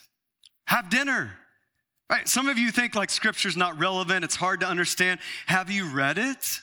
Have 0.65 0.89
dinner. 0.89 1.33
Right? 2.09 2.27
Some 2.27 2.47
of 2.47 2.57
you 2.57 2.71
think 2.71 2.95
like 2.95 3.09
scripture's 3.09 3.57
not 3.57 3.79
relevant, 3.79 4.23
it's 4.23 4.35
hard 4.35 4.59
to 4.59 4.67
understand. 4.67 5.19
Have 5.47 5.71
you 5.71 5.85
read 5.85 6.17
it? 6.17 6.59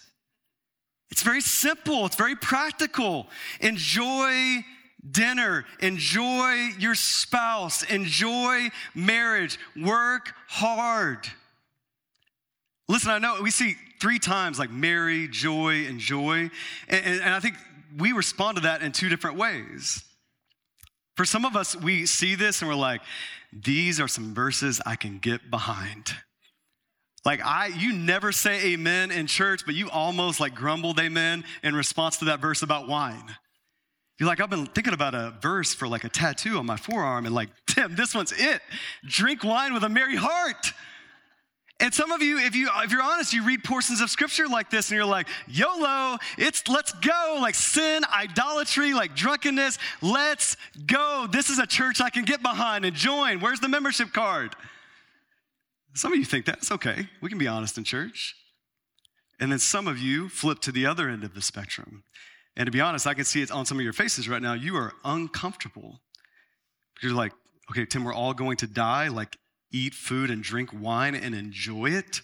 It's 1.10 1.22
very 1.22 1.40
simple, 1.40 2.06
it's 2.06 2.16
very 2.16 2.36
practical. 2.36 3.28
Enjoy 3.60 4.64
dinner, 5.10 5.64
enjoy 5.80 6.70
your 6.78 6.94
spouse, 6.94 7.82
enjoy 7.84 8.68
marriage, 8.94 9.58
work 9.76 10.32
hard. 10.48 11.26
Listen, 12.88 13.10
I 13.10 13.18
know 13.18 13.40
we 13.42 13.50
see 13.50 13.76
three 14.00 14.18
times 14.18 14.58
like 14.58 14.70
merry, 14.70 15.28
joy, 15.28 15.86
and 15.86 16.00
joy. 16.00 16.50
And, 16.88 17.04
and, 17.04 17.20
and 17.22 17.34
I 17.34 17.40
think 17.40 17.56
we 17.96 18.12
respond 18.12 18.56
to 18.56 18.62
that 18.62 18.82
in 18.82 18.92
two 18.92 19.08
different 19.08 19.36
ways. 19.36 20.02
For 21.16 21.24
some 21.24 21.44
of 21.44 21.56
us, 21.56 21.76
we 21.76 22.06
see 22.06 22.34
this 22.34 22.62
and 22.62 22.68
we're 22.68 22.76
like, 22.76 23.02
these 23.52 24.00
are 24.00 24.08
some 24.08 24.34
verses 24.34 24.80
I 24.86 24.96
can 24.96 25.18
get 25.18 25.50
behind. 25.50 26.14
Like 27.24 27.40
I, 27.44 27.66
you 27.66 27.92
never 27.92 28.32
say 28.32 28.72
amen 28.72 29.10
in 29.10 29.26
church, 29.26 29.66
but 29.66 29.74
you 29.74 29.90
almost 29.90 30.40
like 30.40 30.54
grumbled 30.54 30.98
amen 30.98 31.44
in 31.62 31.74
response 31.74 32.16
to 32.18 32.26
that 32.26 32.40
verse 32.40 32.62
about 32.62 32.88
wine. 32.88 33.36
You're 34.18 34.28
like, 34.28 34.40
I've 34.40 34.50
been 34.50 34.66
thinking 34.66 34.92
about 34.92 35.14
a 35.14 35.34
verse 35.40 35.72
for 35.72 35.88
like 35.88 36.04
a 36.04 36.08
tattoo 36.08 36.58
on 36.58 36.66
my 36.66 36.76
forearm, 36.76 37.24
and 37.24 37.34
like, 37.34 37.48
Tim, 37.66 37.96
this 37.96 38.14
one's 38.14 38.32
it. 38.32 38.60
Drink 39.06 39.44
wine 39.44 39.72
with 39.72 39.82
a 39.82 39.88
merry 39.88 40.16
heart. 40.16 40.72
And 41.80 41.94
some 41.94 42.12
of 42.12 42.20
you, 42.20 42.38
if 42.38 42.54
you 42.54 42.68
if 42.82 42.92
you're 42.92 43.02
honest, 43.02 43.32
you 43.32 43.42
read 43.42 43.64
portions 43.64 44.02
of 44.02 44.10
scripture 44.10 44.46
like 44.46 44.68
this 44.68 44.90
and 44.90 44.96
you're 44.96 45.06
like, 45.06 45.26
YOLO, 45.48 46.18
it's 46.36 46.68
let's 46.68 46.92
go, 46.92 47.38
like 47.40 47.54
sin, 47.54 48.02
idolatry, 48.14 48.92
like 48.92 49.16
drunkenness, 49.16 49.78
let's 50.02 50.58
go. 50.84 51.26
This 51.30 51.48
is 51.48 51.58
a 51.58 51.66
church 51.66 52.02
I 52.02 52.10
can 52.10 52.26
get 52.26 52.42
behind 52.42 52.84
and 52.84 52.94
join. 52.94 53.40
Where's 53.40 53.60
the 53.60 53.68
membership 53.68 54.12
card? 54.12 54.54
Some 55.94 56.12
of 56.12 56.18
you 56.18 56.24
think 56.24 56.46
that's 56.46 56.70
okay. 56.70 57.08
We 57.20 57.28
can 57.28 57.38
be 57.38 57.48
honest 57.48 57.76
in 57.76 57.84
church. 57.84 58.34
And 59.40 59.50
then 59.50 59.58
some 59.58 59.88
of 59.88 59.98
you 59.98 60.28
flip 60.28 60.60
to 60.60 60.72
the 60.72 60.86
other 60.86 61.08
end 61.08 61.24
of 61.24 61.34
the 61.34 61.42
spectrum. 61.42 62.04
And 62.56 62.66
to 62.66 62.72
be 62.72 62.80
honest, 62.80 63.06
I 63.06 63.14
can 63.14 63.24
see 63.24 63.42
it 63.42 63.50
on 63.50 63.64
some 63.64 63.78
of 63.78 63.84
your 63.84 63.92
faces 63.92 64.28
right 64.28 64.42
now. 64.42 64.52
You 64.52 64.76
are 64.76 64.92
uncomfortable. 65.04 66.00
You're 67.02 67.14
like, 67.14 67.32
okay, 67.70 67.86
Tim, 67.86 68.04
we're 68.04 68.14
all 68.14 68.34
going 68.34 68.58
to 68.58 68.66
die. 68.66 69.08
Like, 69.08 69.38
eat 69.72 69.94
food 69.94 70.30
and 70.30 70.42
drink 70.42 70.70
wine 70.72 71.14
and 71.14 71.34
enjoy 71.34 71.90
it. 71.90 72.20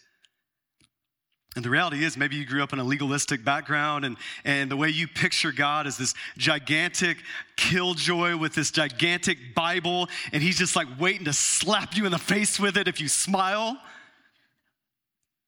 And 1.57 1.65
the 1.65 1.71
reality 1.71 2.05
is, 2.05 2.19
maybe 2.19 2.37
you 2.37 2.45
grew 2.45 2.63
up 2.63 2.75
in 2.75 2.79
a 2.79 2.85
legalistic 2.85 3.43
background, 3.43 4.05
and, 4.05 4.19
and 4.45 4.71
the 4.71 4.77
way 4.77 4.91
you 4.91 5.09
picture 5.09 5.53
God 5.53 5.87
is 5.87 5.97
this 5.97 6.13
gigantic 6.37 7.17
killjoy 7.57 8.37
with 8.37 8.55
this 8.55 8.71
gigantic 8.71 9.55
Bible, 9.55 10.11
and 10.33 10.43
he's 10.43 10.59
just 10.59 10.77
like 10.77 10.87
waiting 11.01 11.25
to 11.25 11.33
slap 11.33 11.97
you 11.97 12.05
in 12.05 12.13
the 12.13 12.19
face 12.19 12.61
with 12.61 12.77
it 12.77 12.89
if 12.89 13.01
you 13.01 13.09
smile. 13.09 13.79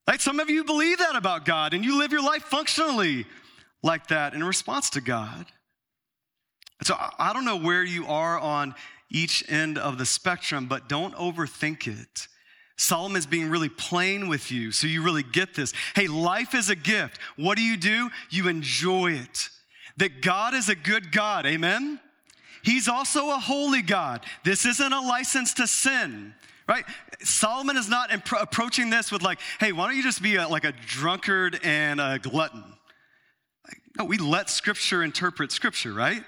Like 0.07 0.19
some 0.19 0.39
of 0.39 0.49
you 0.49 0.63
believe 0.63 0.97
that 0.97 1.15
about 1.15 1.45
God, 1.45 1.75
and 1.75 1.85
you 1.85 1.99
live 1.99 2.11
your 2.11 2.23
life 2.23 2.41
functionally 2.41 3.27
like 3.83 4.07
that 4.07 4.33
in 4.33 4.43
response 4.43 4.89
to 4.91 5.01
God. 5.01 5.45
so 6.81 6.95
I 7.19 7.33
don't 7.33 7.45
know 7.45 7.57
where 7.57 7.83
you 7.83 8.07
are 8.07 8.39
on 8.39 8.73
each 9.11 9.43
end 9.47 9.77
of 9.77 9.99
the 9.99 10.07
spectrum, 10.07 10.65
but 10.65 10.89
don't 10.89 11.13
overthink 11.13 11.85
it. 11.87 12.27
Solomon's 12.79 13.25
being 13.25 13.49
really 13.49 13.67
plain 13.67 14.29
with 14.29 14.51
you 14.51 14.71
so 14.71 14.87
you 14.87 15.03
really 15.03 15.21
get 15.21 15.53
this. 15.53 15.73
Hey, 15.95 16.07
life 16.07 16.55
is 16.55 16.69
a 16.69 16.75
gift. 16.77 17.19
What 17.35 17.57
do 17.57 17.63
you 17.63 17.75
do? 17.75 18.09
You 18.29 18.47
enjoy 18.47 19.11
it. 19.13 19.49
That 19.97 20.21
God 20.21 20.53
is 20.53 20.69
a 20.69 20.75
good 20.75 21.11
God. 21.11 21.45
Amen? 21.45 21.99
He's 22.63 22.87
also 22.87 23.31
a 23.31 23.37
holy 23.37 23.81
God. 23.81 24.25
This 24.45 24.65
isn't 24.65 24.93
a 24.93 25.01
license 25.01 25.53
to 25.55 25.67
sin 25.67 26.33
right? 26.69 26.85
Solomon 27.23 27.77
is 27.77 27.89
not 27.89 28.11
impro- 28.11 28.43
approaching 28.43 28.91
this 28.91 29.11
with 29.11 29.23
like, 29.23 29.39
hey, 29.59 29.71
why 29.71 29.87
don't 29.87 29.97
you 29.97 30.03
just 30.03 30.21
be 30.21 30.35
a, 30.35 30.47
like 30.47 30.65
a 30.65 30.71
drunkard 30.85 31.59
and 31.63 31.99
a 31.99 32.19
glutton? 32.19 32.63
Like, 33.67 33.81
no, 33.97 34.05
we 34.05 34.19
let 34.19 34.51
Scripture 34.51 35.01
interpret 35.01 35.51
Scripture, 35.51 35.91
right? 35.91 36.23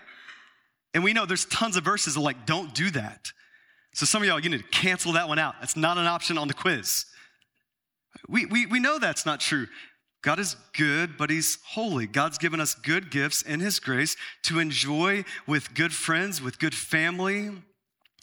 And 0.96 1.04
we 1.04 1.14
know 1.14 1.28
there's 1.28 1.46
tons 1.46 1.78
of 1.78 1.84
verses 1.84 2.18
like, 2.18 2.48
don't 2.48 2.74
do 2.74 2.90
that. 2.90 3.32
So 3.94 4.06
some 4.06 4.22
of 4.22 4.28
y'all, 4.28 4.40
you 4.40 4.50
need 4.50 4.62
to 4.62 4.70
cancel 4.70 5.14
that 5.14 5.28
one 5.28 5.40
out. 5.40 5.56
That's 5.60 5.76
not 5.76 5.98
an 5.98 6.06
option 6.06 6.38
on 6.38 6.48
the 6.48 6.54
quiz. 6.54 7.06
We, 8.28 8.46
we, 8.46 8.66
we 8.66 8.80
know 8.80 9.00
that's 9.00 9.26
not 9.26 9.40
true. 9.40 9.68
God 10.22 10.40
is 10.40 10.56
good, 10.78 11.18
but 11.18 11.30
He's 11.30 11.58
holy. 11.66 12.06
God's 12.06 12.38
given 12.38 12.60
us 12.60 12.76
good 12.76 13.10
gifts 13.10 13.42
in 13.42 13.60
His 13.60 13.80
grace 13.80 14.16
to 14.44 14.60
enjoy 14.60 15.26
with 15.48 15.74
good 15.74 15.94
friends, 15.94 16.42
with 16.42 16.60
good 16.60 16.76
family, 16.76 17.50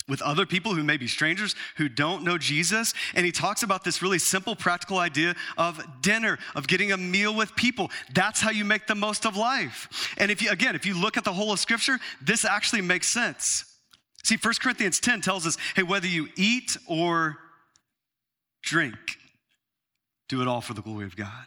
with 0.08 0.22
other 0.22 0.46
people 0.46 0.74
who 0.74 0.82
may 0.82 0.96
be 0.96 1.06
strangers 1.06 1.54
who 1.76 1.88
don't 1.88 2.22
know 2.22 2.38
Jesus. 2.38 2.94
And 3.14 3.26
He 3.26 3.32
talks 3.32 3.62
about 3.62 3.84
this 3.84 4.00
really 4.00 4.20
simple, 4.20 4.54
practical 4.54 4.98
idea 4.98 5.34
of 5.58 5.84
dinner, 6.00 6.38
of 6.54 6.68
getting 6.68 6.92
a 6.92 6.96
meal 6.96 7.34
with 7.34 7.54
people. 7.56 7.90
That's 8.14 8.40
how 8.40 8.50
you 8.50 8.64
make 8.64 8.86
the 8.86 8.94
most 8.94 9.26
of 9.26 9.36
life. 9.36 10.14
And 10.18 10.30
if 10.30 10.40
you, 10.40 10.50
again, 10.50 10.76
if 10.76 10.86
you 10.86 10.98
look 10.98 11.16
at 11.16 11.24
the 11.24 11.32
whole 11.32 11.52
of 11.52 11.58
Scripture, 11.58 11.98
this 12.22 12.44
actually 12.44 12.82
makes 12.82 13.08
sense. 13.08 13.64
See, 14.28 14.36
1 14.36 14.54
Corinthians 14.60 15.00
10 15.00 15.22
tells 15.22 15.46
us 15.46 15.56
hey, 15.74 15.82
whether 15.82 16.06
you 16.06 16.28
eat 16.36 16.76
or 16.86 17.38
drink, 18.62 18.98
do 20.28 20.42
it 20.42 20.46
all 20.46 20.60
for 20.60 20.74
the 20.74 20.82
glory 20.82 21.06
of 21.06 21.16
God. 21.16 21.46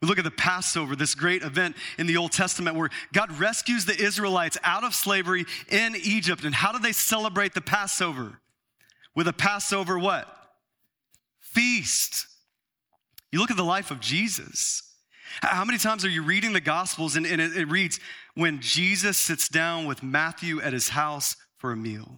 We 0.00 0.08
look 0.08 0.16
at 0.16 0.24
the 0.24 0.30
Passover, 0.30 0.96
this 0.96 1.14
great 1.14 1.42
event 1.42 1.76
in 1.98 2.06
the 2.06 2.16
Old 2.16 2.32
Testament 2.32 2.78
where 2.78 2.88
God 3.12 3.38
rescues 3.38 3.84
the 3.84 4.02
Israelites 4.02 4.56
out 4.64 4.82
of 4.82 4.94
slavery 4.94 5.44
in 5.68 5.94
Egypt. 6.02 6.44
And 6.44 6.54
how 6.54 6.72
do 6.72 6.78
they 6.78 6.92
celebrate 6.92 7.52
the 7.52 7.60
Passover? 7.60 8.38
With 9.14 9.28
a 9.28 9.34
Passover 9.34 9.98
what? 9.98 10.26
Feast. 11.38 12.26
You 13.30 13.40
look 13.40 13.50
at 13.50 13.58
the 13.58 13.62
life 13.62 13.90
of 13.90 14.00
Jesus. 14.00 14.90
How 15.42 15.66
many 15.66 15.76
times 15.76 16.02
are 16.06 16.10
you 16.10 16.22
reading 16.22 16.54
the 16.54 16.62
Gospels 16.62 17.14
and, 17.14 17.26
and 17.26 17.42
it, 17.42 17.54
it 17.54 17.66
reads, 17.66 18.00
when 18.34 18.62
Jesus 18.62 19.18
sits 19.18 19.50
down 19.50 19.84
with 19.84 20.02
Matthew 20.02 20.62
at 20.62 20.72
his 20.72 20.88
house 20.88 21.36
for 21.64 21.72
a 21.72 21.76
meal. 21.76 22.14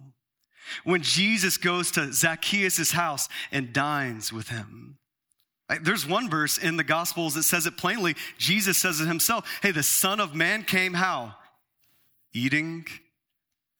When 0.83 1.01
Jesus 1.01 1.55
goes 1.55 1.91
to 1.91 2.11
Zacchaeus' 2.11 2.91
house 2.91 3.29
and 3.49 3.71
dines 3.71 4.33
with 4.33 4.49
him. 4.49 4.97
There's 5.81 6.05
one 6.05 6.29
verse 6.29 6.57
in 6.57 6.75
the 6.75 6.83
Gospels 6.83 7.35
that 7.35 7.43
says 7.43 7.65
it 7.65 7.77
plainly. 7.77 8.17
Jesus 8.37 8.77
says 8.77 8.99
it 8.99 9.07
himself. 9.07 9.47
Hey, 9.61 9.71
the 9.71 9.83
Son 9.83 10.19
of 10.19 10.35
Man 10.35 10.63
came 10.63 10.93
how? 10.93 11.35
Eating 12.33 12.85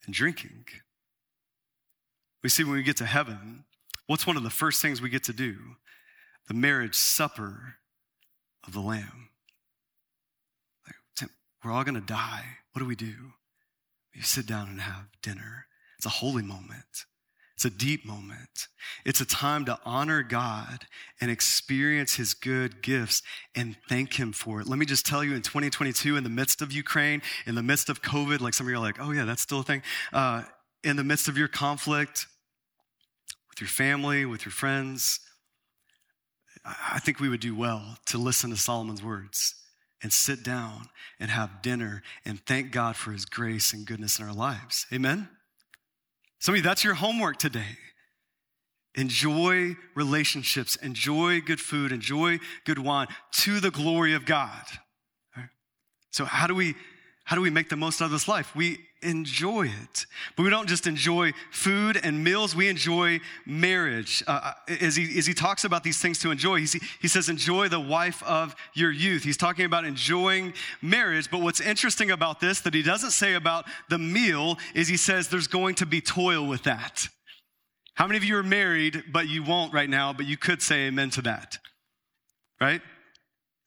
and 0.06 0.14
drinking. 0.14 0.66
We 2.44 2.50
see 2.50 2.64
when 2.64 2.76
we 2.76 2.84
get 2.84 2.98
to 2.98 3.06
heaven, 3.06 3.66
What's 4.08 4.26
one 4.26 4.38
of 4.38 4.44
the 4.44 4.50
first 4.50 4.82
things 4.82 5.02
we 5.02 5.10
get 5.10 5.26
to 5.26 5.34
do? 5.34 5.58
The 6.48 6.54
marriage 6.54 6.96
supper 6.96 7.76
of 8.66 8.72
the 8.72 8.80
Lamb. 8.80 9.30
We're 11.62 11.74
all 11.74 11.84
going 11.84 11.96
to 11.96 12.02
die. 12.02 12.46
What 12.72 12.80
do 12.80 12.86
we 12.86 12.96
do? 12.96 13.34
You 14.18 14.24
sit 14.24 14.48
down 14.48 14.68
and 14.68 14.82
have 14.82 15.06
dinner. 15.22 15.68
It's 15.98 16.08
a 16.08 16.10
holy 16.10 16.42
moment. 16.42 17.06
It's 17.54 17.66
a 17.66 17.70
deep 17.70 18.04
moment. 18.04 18.68
It's 19.06 19.22
a 19.22 19.26
time 19.26 19.66
to 19.66 19.78
honor 19.86 20.24
God 20.24 20.86
and 21.22 21.30
experience 21.30 22.16
his 22.16 22.34
good 22.34 22.82
gifts 22.82 23.22
and 23.54 23.76
thank 23.88 24.16
him 24.16 24.32
for 24.32 24.60
it. 24.60 24.68
Let 24.68 24.80
me 24.80 24.88
just 24.88 25.06
tell 25.06 25.24
you 25.24 25.36
in 25.36 25.44
2022, 25.44 26.18
in 26.18 26.24
the 26.24 26.32
midst 26.32 26.64
of 26.64 26.72
Ukraine, 26.72 27.22
in 27.46 27.54
the 27.54 27.62
midst 27.62 27.90
of 27.90 28.02
COVID, 28.02 28.42
like 28.42 28.56
some 28.56 28.66
of 28.66 28.72
you 28.72 28.78
are 28.78 28.82
like, 28.82 28.98
oh 29.00 29.12
yeah, 29.12 29.26
that's 29.26 29.44
still 29.44 29.60
a 29.60 29.64
thing. 29.64 29.84
Uh, 30.12 30.44
in 30.84 30.96
the 30.96 31.04
midst 31.04 31.28
of 31.28 31.38
your 31.38 31.48
conflict 31.48 32.26
with 33.52 33.62
your 33.62 33.68
family, 33.68 34.26
with 34.26 34.46
your 34.46 34.52
friends, 34.52 35.20
I 36.66 36.98
think 37.00 37.20
we 37.20 37.30
would 37.30 37.40
do 37.40 37.56
well 37.56 37.98
to 38.08 38.18
listen 38.18 38.50
to 38.50 38.58
Solomon's 38.58 39.04
words 39.04 39.54
and 40.02 40.14
sit 40.14 40.44
down 40.44 40.90
and 41.20 41.32
have 41.32 41.62
dinner 41.62 42.04
and 42.26 42.40
thank 42.46 42.72
God 42.72 42.96
for 42.96 43.12
his 43.12 43.26
grace 43.26 43.74
and 43.74 43.86
goodness 43.86 44.20
in 44.20 44.26
our 44.26 44.34
lives. 44.34 44.86
Amen? 44.94 45.30
Some 46.40 46.54
of 46.54 46.58
you, 46.58 46.64
that's 46.64 46.84
your 46.84 46.94
homework 46.94 47.38
today. 47.38 47.78
Enjoy 48.96 49.76
relationships, 49.96 50.76
enjoy 50.78 51.42
good 51.42 51.60
food, 51.60 51.92
enjoy 51.92 52.40
good 52.66 52.80
wine 52.80 53.08
to 53.32 53.60
the 53.60 53.70
glory 53.70 54.14
of 54.14 54.26
God. 54.26 54.64
Right? 55.36 55.50
So, 56.10 56.26
how 56.26 56.48
do 56.48 56.56
we 56.56 56.76
how 57.28 57.36
do 57.36 57.42
we 57.42 57.50
make 57.50 57.68
the 57.68 57.76
most 57.76 58.02
out 58.02 58.06
of 58.06 58.12
this 58.12 58.30
life? 58.30 58.56
We 58.56 58.80
enjoy 59.02 59.64
it. 59.64 60.06
But 60.38 60.44
we 60.44 60.50
don't 60.50 60.70
just 60.70 60.88
enjoy 60.88 61.34
food 61.52 62.00
and 62.02 62.24
meals, 62.24 62.56
we 62.56 62.70
enjoy 62.70 63.20
marriage. 63.46 64.24
Uh, 64.26 64.40
uh 64.70 64.76
as, 64.80 64.96
he, 64.96 65.20
as 65.20 65.26
he 65.26 65.34
talks 65.34 65.66
about 65.66 65.84
these 65.84 66.00
things 66.00 66.20
to 66.20 66.32
enjoy, 66.32 66.62
he, 66.62 66.80
he 67.02 67.10
says, 67.10 67.28
enjoy 67.28 67.68
the 67.68 67.82
wife 67.82 68.24
of 68.24 68.56
your 68.76 68.92
youth. 68.92 69.26
He's 69.26 69.36
talking 69.36 69.66
about 69.66 69.84
enjoying 69.84 70.54
marriage. 70.82 71.30
But 71.30 71.42
what's 71.42 71.60
interesting 71.60 72.12
about 72.12 72.40
this 72.40 72.62
that 72.62 72.74
he 72.74 72.82
doesn't 72.82 73.12
say 73.12 73.34
about 73.34 73.66
the 73.90 73.98
meal 73.98 74.58
is 74.74 74.88
he 74.88 74.96
says 74.96 75.28
there's 75.28 75.48
going 75.48 75.76
to 75.76 75.86
be 75.86 76.00
toil 76.00 76.48
with 76.48 76.64
that. 76.64 77.10
How 77.96 78.08
many 78.08 78.16
of 78.16 78.24
you 78.24 78.38
are 78.38 78.44
married, 78.44 79.04
but 79.12 79.28
you 79.28 79.44
won't 79.44 79.74
right 79.74 79.90
now, 79.90 80.14
but 80.14 80.26
you 80.26 80.38
could 80.38 80.62
say 80.62 80.88
amen 80.88 81.10
to 81.10 81.22
that? 81.24 81.58
Right? 82.62 82.82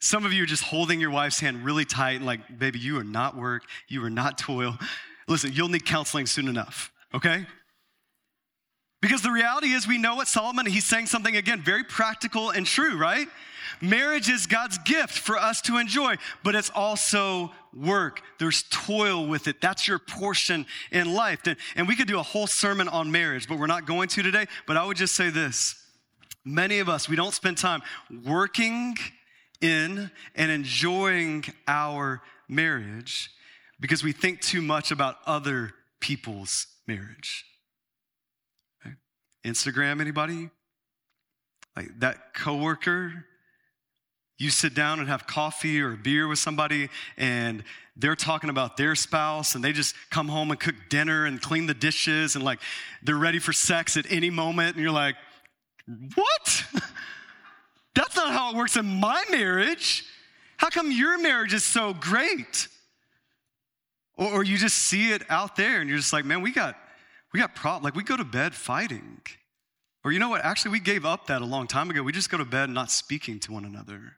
Some 0.01 0.25
of 0.25 0.33
you 0.33 0.43
are 0.43 0.47
just 0.47 0.65
holding 0.65 0.99
your 0.99 1.11
wife's 1.11 1.41
hand 1.41 1.65
really 1.65 1.85
tight 1.85 2.17
and 2.17 2.27
like, 2.27 2.59
baby, 2.59 2.79
you 2.79 2.99
are 2.99 3.05
not 3.05 3.37
work, 3.37 3.65
you 3.87 4.03
are 4.05 4.11
not 4.11 4.39
toil. 4.39 4.79
Listen, 5.29 5.53
you'll 5.53 5.69
need 5.69 5.85
counseling 5.85 6.27
soon 6.27 6.49
enough, 6.49 6.91
okay? 7.15 7.47
Because 9.03 9.23
the 9.23 9.31
reality 9.31 9.69
is, 9.69 9.87
we 9.87 9.99
know 9.99 10.17
what 10.17 10.27
Solomon, 10.27 10.67
he's 10.67 10.85
saying 10.85 11.07
something 11.07 11.37
again, 11.37 11.63
very 11.63 11.85
practical 11.85 12.51
and 12.51 12.67
true, 12.67 12.99
right? 12.99 13.29
Marriage 13.81 14.29
is 14.29 14.47
God's 14.47 14.79
gift 14.79 15.19
for 15.19 15.39
us 15.39 15.63
to 15.63 15.79
enjoy, 15.79 16.17
but 16.43 16.55
it's 16.55 16.71
also 16.75 17.51
work. 17.75 18.21
There's 18.39 18.65
toil 18.71 19.27
with 19.27 19.49
it. 19.49 19.61
That's 19.61 19.87
your 19.87 19.99
portion 19.99 20.67
in 20.91 21.15
life. 21.15 21.41
And 21.77 21.89
we 21.89 21.97
could 21.97 22.09
do 22.09 22.19
a 22.19 22.23
whole 22.23 22.47
sermon 22.47 22.89
on 22.89 23.11
marriage, 23.11 23.49
but 23.49 23.59
we're 23.59 23.67
not 23.67 23.87
going 23.87 24.09
to 24.09 24.23
today. 24.23 24.47
But 24.67 24.77
I 24.77 24.85
would 24.85 24.97
just 24.97 25.15
say 25.15 25.31
this 25.31 25.77
many 26.45 26.79
of 26.79 26.89
us, 26.89 27.09
we 27.09 27.17
don't 27.17 27.35
spend 27.35 27.59
time 27.59 27.83
working 28.27 28.97
in 29.61 30.11
and 30.35 30.51
enjoying 30.51 31.45
our 31.67 32.23
marriage 32.49 33.31
because 33.79 34.03
we 34.03 34.13
think 34.13 34.41
too 34.41 34.63
much 34.63 34.91
about 34.91 35.17
other 35.27 35.73
people's 36.01 36.67
marriage. 36.87 37.45
Okay? 38.85 38.95
Instagram, 39.45 40.01
anybody? 40.01 40.51
Like 41.77 41.89
that 42.01 42.35
coworker, 42.35 43.25
you 44.39 44.51
sit 44.51 44.75
down 44.75 44.99
and 44.99 45.09
have 45.09 45.27
coffee 45.27 45.81
or 45.81 45.97
beer 45.97 46.27
with 46.27 46.39
somebody 46.39 46.89
and 47.17 47.63
they're 47.97 48.17
talking 48.17 48.49
about 48.49 48.79
their 48.79 48.95
spouse 48.95 49.55
and 49.55 49.63
they 49.63 49.73
just 49.73 49.95
come 50.11 50.29
home 50.29 50.51
and 50.51 50.59
cook 50.59 50.75
dinner 50.89 51.27
and 51.27 51.41
clean 51.41 51.67
the 51.67 51.75
dishes 51.75 52.35
and 52.35 52.45
like 52.45 52.59
they're 53.03 53.17
ready 53.17 53.39
for 53.39 53.53
sex 53.53 53.97
at 53.99 54.07
any 54.11 54.31
moment 54.31 54.77
and 54.77 54.83
you're 54.83 54.93
like, 54.93 55.17
what? 56.15 56.65
That's 58.01 58.17
not 58.17 58.33
how 58.33 58.51
it 58.51 58.57
works 58.57 58.77
in 58.77 58.87
my 58.87 59.23
marriage. 59.31 60.05
How 60.57 60.71
come 60.71 60.91
your 60.91 61.21
marriage 61.21 61.53
is 61.53 61.65
so 61.65 61.93
great? 61.93 62.67
Or, 64.17 64.37
or 64.37 64.43
you 64.43 64.57
just 64.57 64.79
see 64.79 65.11
it 65.13 65.23
out 65.29 65.55
there 65.55 65.83
and 65.83 65.89
you're 65.91 65.99
just 65.99 66.11
like, 66.11 66.25
man, 66.25 66.41
we 66.41 66.51
got, 66.51 66.77
we 67.35 67.41
got 67.41 67.55
problems. 67.55 67.85
Like 67.85 67.95
we 67.95 68.03
go 68.03 68.17
to 68.17 68.25
bed 68.25 68.55
fighting. 68.55 69.21
Or 70.03 70.13
you 70.13 70.19
know 70.19 70.31
what? 70.31 70.43
Actually, 70.43 70.71
we 70.71 70.81
gave 70.81 71.05
up 71.05 71.27
that 71.27 71.43
a 71.43 71.45
long 71.45 71.67
time 71.67 71.91
ago. 71.91 72.03
We 72.03 72.13
just 72.13 72.31
go 72.31 72.39
to 72.39 72.45
bed 72.47 72.71
not 72.71 72.91
speaking 72.91 73.39
to 73.41 73.53
one 73.53 73.67
another. 73.67 74.17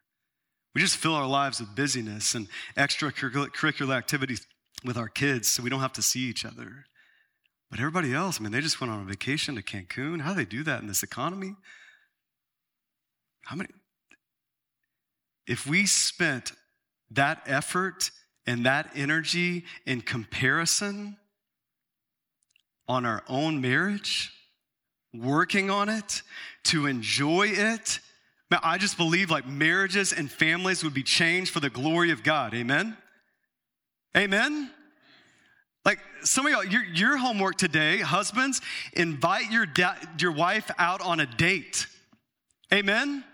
We 0.77 0.81
just 0.81 0.97
fill 0.97 1.16
our 1.16 1.27
lives 1.27 1.59
with 1.59 1.75
busyness 1.75 2.37
and 2.37 2.47
extracurricular 2.77 3.97
activities 3.97 4.47
with 4.85 4.97
our 4.97 5.09
kids 5.09 5.49
so 5.49 5.61
we 5.61 5.71
don't 5.71 5.81
have 5.81 5.92
to 5.95 6.03
see 6.03 6.21
each 6.21 6.45
other. 6.45 6.85
But 7.68 7.81
everybody 7.81 8.14
else, 8.14 8.38
I 8.38 8.45
mean, 8.45 8.53
they 8.53 8.61
just 8.61 8.81
went 8.81 8.92
on 8.92 9.01
a 9.01 9.05
vacation 9.07 9.57
to 9.57 9.62
Cancun. 9.62 10.21
How 10.21 10.35
do 10.35 10.37
they 10.37 10.45
do 10.45 10.62
that 10.62 10.83
in 10.83 10.87
this 10.87 11.03
economy? 11.03 11.57
How 13.44 13.57
many? 13.57 13.70
If 15.46 15.66
we 15.66 15.87
spent 15.87 16.52
that 17.11 17.42
effort 17.46 18.11
and 18.46 18.64
that 18.66 18.90
energy 18.94 19.64
in 19.87 20.00
comparison 20.00 21.16
on 22.88 23.05
our 23.05 23.22
own 23.28 23.61
marriage, 23.61 24.33
working 25.14 25.70
on 25.70 25.88
it 25.88 26.22
to 26.64 26.87
enjoy 26.87 27.48
it, 27.48 28.00
man, 28.50 28.61
I 28.62 28.78
just 28.78 28.96
believe 28.96 29.31
like 29.31 29.46
marriages 29.46 30.12
and 30.12 30.31
families 30.31 30.83
would 30.85 30.94
be 30.94 31.02
changed 31.02 31.52
for 31.52 31.61
the 31.61 31.70
glory 31.70 32.11
of 32.11 32.22
God. 32.22 32.55
Amen? 32.55 32.96
Amen? 34.16 34.70
Like 35.85 35.98
some 36.22 36.46
of 36.46 36.52
y'all, 36.52 36.64
your, 36.64 36.85
your 36.85 37.16
homework 37.16 37.57
today, 37.57 37.98
husbands, 37.98 38.61
invite 38.92 39.50
your, 39.50 39.66
da- 39.66 39.96
your 40.18 40.33
wife 40.33 40.70
out 40.78 41.00
on 41.00 41.18
a 41.18 41.26
date. 41.26 41.87
Amen? 42.72 43.24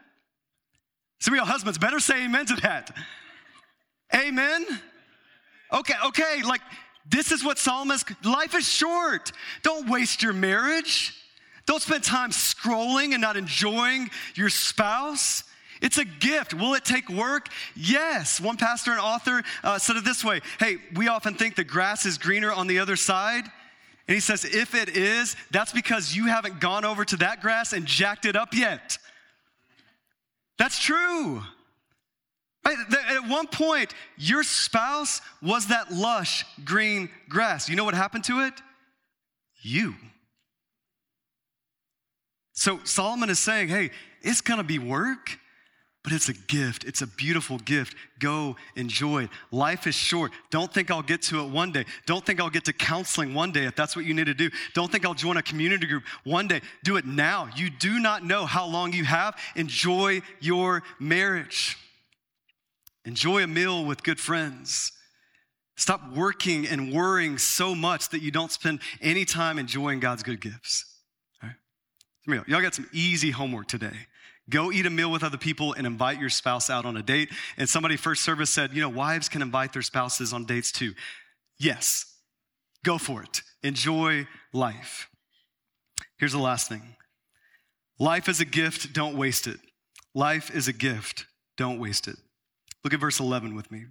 Some 1.21 1.35
of 1.35 1.39
y'all 1.39 1.47
husbands 1.47 1.79
better 1.79 2.01
say 2.01 2.25
amen 2.25 2.47
to 2.47 2.57
that. 2.57 2.97
Amen? 4.15 4.67
Okay, 5.73 5.95
okay, 6.07 6.43
like 6.43 6.61
this 7.09 7.33
is 7.33 7.45
what 7.45 7.59
Solomon's 7.59 8.05
life 8.25 8.55
is 8.55 8.69
short. 8.69 9.33
Don't 9.63 9.89
waste 9.89 10.23
your 10.23 10.33
marriage. 10.33 11.15
Don't 11.67 11.83
spend 11.83 12.05
time 12.05 12.31
scrolling 12.31 13.13
and 13.13 13.21
not 13.21 13.37
enjoying 13.37 14.11
your 14.35 14.49
spouse. 14.49 15.45
It's 15.81 15.99
a 15.99 16.05
gift. 16.05 16.55
Will 16.55 16.75
it 16.75 16.85
take 16.85 17.09
work? 17.09 17.49
Yes. 17.77 18.41
One 18.41 18.57
pastor 18.57 18.91
and 18.91 19.01
author 19.01 19.43
uh, 19.63 19.79
said 19.79 19.97
it 19.97 20.05
this 20.05 20.25
way 20.25 20.41
Hey, 20.59 20.79
we 20.95 21.09
often 21.09 21.35
think 21.35 21.57
the 21.57 21.65
grass 21.65 22.07
is 22.07 22.19
greener 22.19 22.53
on 22.53 22.67
the 22.67 22.79
other 22.79 22.97
side. 22.97 23.45
And 24.07 24.15
he 24.15 24.21
says, 24.21 24.47
if 24.47 24.75
it 24.75 24.89
is, 24.97 25.37
that's 25.51 25.73
because 25.73 26.17
you 26.17 26.25
haven't 26.27 26.61
gone 26.61 26.87
over 26.87 27.05
to 27.05 27.17
that 27.19 27.43
grass 27.43 27.75
and 27.75 27.85
jacked 27.85 28.25
it 28.25 28.37
up 28.37 28.55
yet. 28.55 28.97
That's 30.59 30.79
true. 30.79 31.43
At 32.65 33.29
one 33.29 33.47
point, 33.47 33.95
your 34.17 34.43
spouse 34.43 35.23
was 35.41 35.69
that 35.69 35.93
lush 35.93 36.45
green 36.65 37.09
grass. 37.29 37.69
You 37.69 37.77
know 37.77 37.85
what 37.85 37.95
happened 37.95 38.25
to 38.25 38.41
it? 38.41 38.55
You. 39.63 39.95
So 42.53 42.81
Solomon 42.85 43.31
is 43.31 43.39
saying, 43.39 43.69
hey, 43.69 43.91
it's 44.21 44.41
gonna 44.41 44.65
be 44.65 44.79
work, 44.79 45.39
but 46.05 46.13
it's 46.13 46.29
a 46.29 46.33
gift. 46.33 46.85
It's 46.85 47.03
a 47.03 47.07
beautiful 47.07 47.59
gift. 47.59 47.95
Go 48.19 48.57
enjoy 48.77 49.25
it. 49.25 49.31
Life 49.51 49.87
is 49.87 49.95
short. 49.95 50.33
Don't 50.51 50.73
think 50.73 50.91
I'll 50.91 51.03
get 51.03 51.23
to 51.23 51.41
it 51.41 51.51
one 51.51 51.73
day. 51.73 51.85
Don't 52.07 52.25
think 52.25 52.41
I'll 52.41 52.51
get 52.51 52.65
to 52.67 52.73
counseling 52.73 53.35
one 53.35 53.53
day 53.53 53.65
if 53.65 53.75
that's 53.75 53.97
what 53.97 54.05
you 54.05 54.15
need 54.15 54.27
to 54.27 54.35
do. 54.35 54.49
Don't 54.75 54.91
think 54.91 55.05
I'll 55.05 55.15
join 55.15 55.37
a 55.37 55.43
community 55.43 55.87
group 55.87 56.05
one 56.25 56.47
day. 56.47 56.61
Do 56.85 56.97
it 56.97 57.05
now. 57.05 57.49
You 57.57 57.69
do 57.69 57.99
not 57.99 58.25
know 58.25 58.47
how 58.47 58.67
long 58.67 58.93
you 58.93 59.05
have. 59.05 59.37
Enjoy 59.57 60.23
your 60.41 60.83
marriage. 61.01 61.77
Enjoy 63.05 63.43
a 63.43 63.47
meal 63.47 63.85
with 63.85 64.03
good 64.03 64.21
friends. 64.21 64.93
Stop 65.77 66.13
working 66.15 66.67
and 66.67 66.93
worrying 66.93 67.39
so 67.39 67.75
much 67.75 68.09
that 68.11 68.21
you 68.21 68.31
don't 68.31 68.51
spend 68.51 68.81
any 69.01 69.25
time 69.25 69.59
enjoying 69.59 70.01
God's 70.01 70.23
good 70.23 70.41
gifts. 70.41 70.85
All 71.43 71.51
right? 72.27 72.49
Y'all 72.49 72.63
got 72.63 72.75
some 72.75 72.89
easy 72.93 73.31
homework 73.31 73.69
today. 73.69 74.07
Go 74.51 74.73
eat 74.73 74.87
a 74.87 74.91
meal 74.91 75.11
with 75.11 75.23
other 75.23 75.37
people 75.37 75.75
and 75.75 75.87
invite 75.87 76.21
your 76.21 76.31
spouse 76.31 76.71
out 76.71 76.87
on 76.87 76.97
a 76.97 77.03
date. 77.03 77.31
And 77.57 77.69
somebody 77.69 77.97
first 77.97 78.23
service 78.23 78.51
said, 78.51 78.73
you 78.73 78.81
know, 78.81 78.89
wives 78.89 79.29
can 79.29 79.43
invite 79.43 79.73
their 79.73 79.83
spouses 79.83 80.33
on 80.33 80.47
dates 80.47 80.73
too. 80.73 80.95
Yes, 81.59 82.07
go 82.85 82.97
for 82.99 83.23
it. 83.23 83.43
Enjoy 83.63 84.27
life. 84.53 85.09
Here's 86.19 86.33
the 86.33 86.39
last 86.39 86.69
thing 86.69 86.97
life 87.99 88.29
is 88.29 88.41
a 88.41 88.45
gift, 88.45 88.93
don't 88.93 89.17
waste 89.17 89.47
it. 89.47 89.59
Life 90.15 90.51
is 90.55 90.69
a 90.69 90.73
gift, 90.73 91.27
don't 91.57 91.79
waste 91.79 92.09
it. 92.09 92.17
Look 92.85 92.95
at 92.95 93.01
verse 93.01 93.21
11 93.21 93.55
with 93.55 93.71
me. 93.71 93.87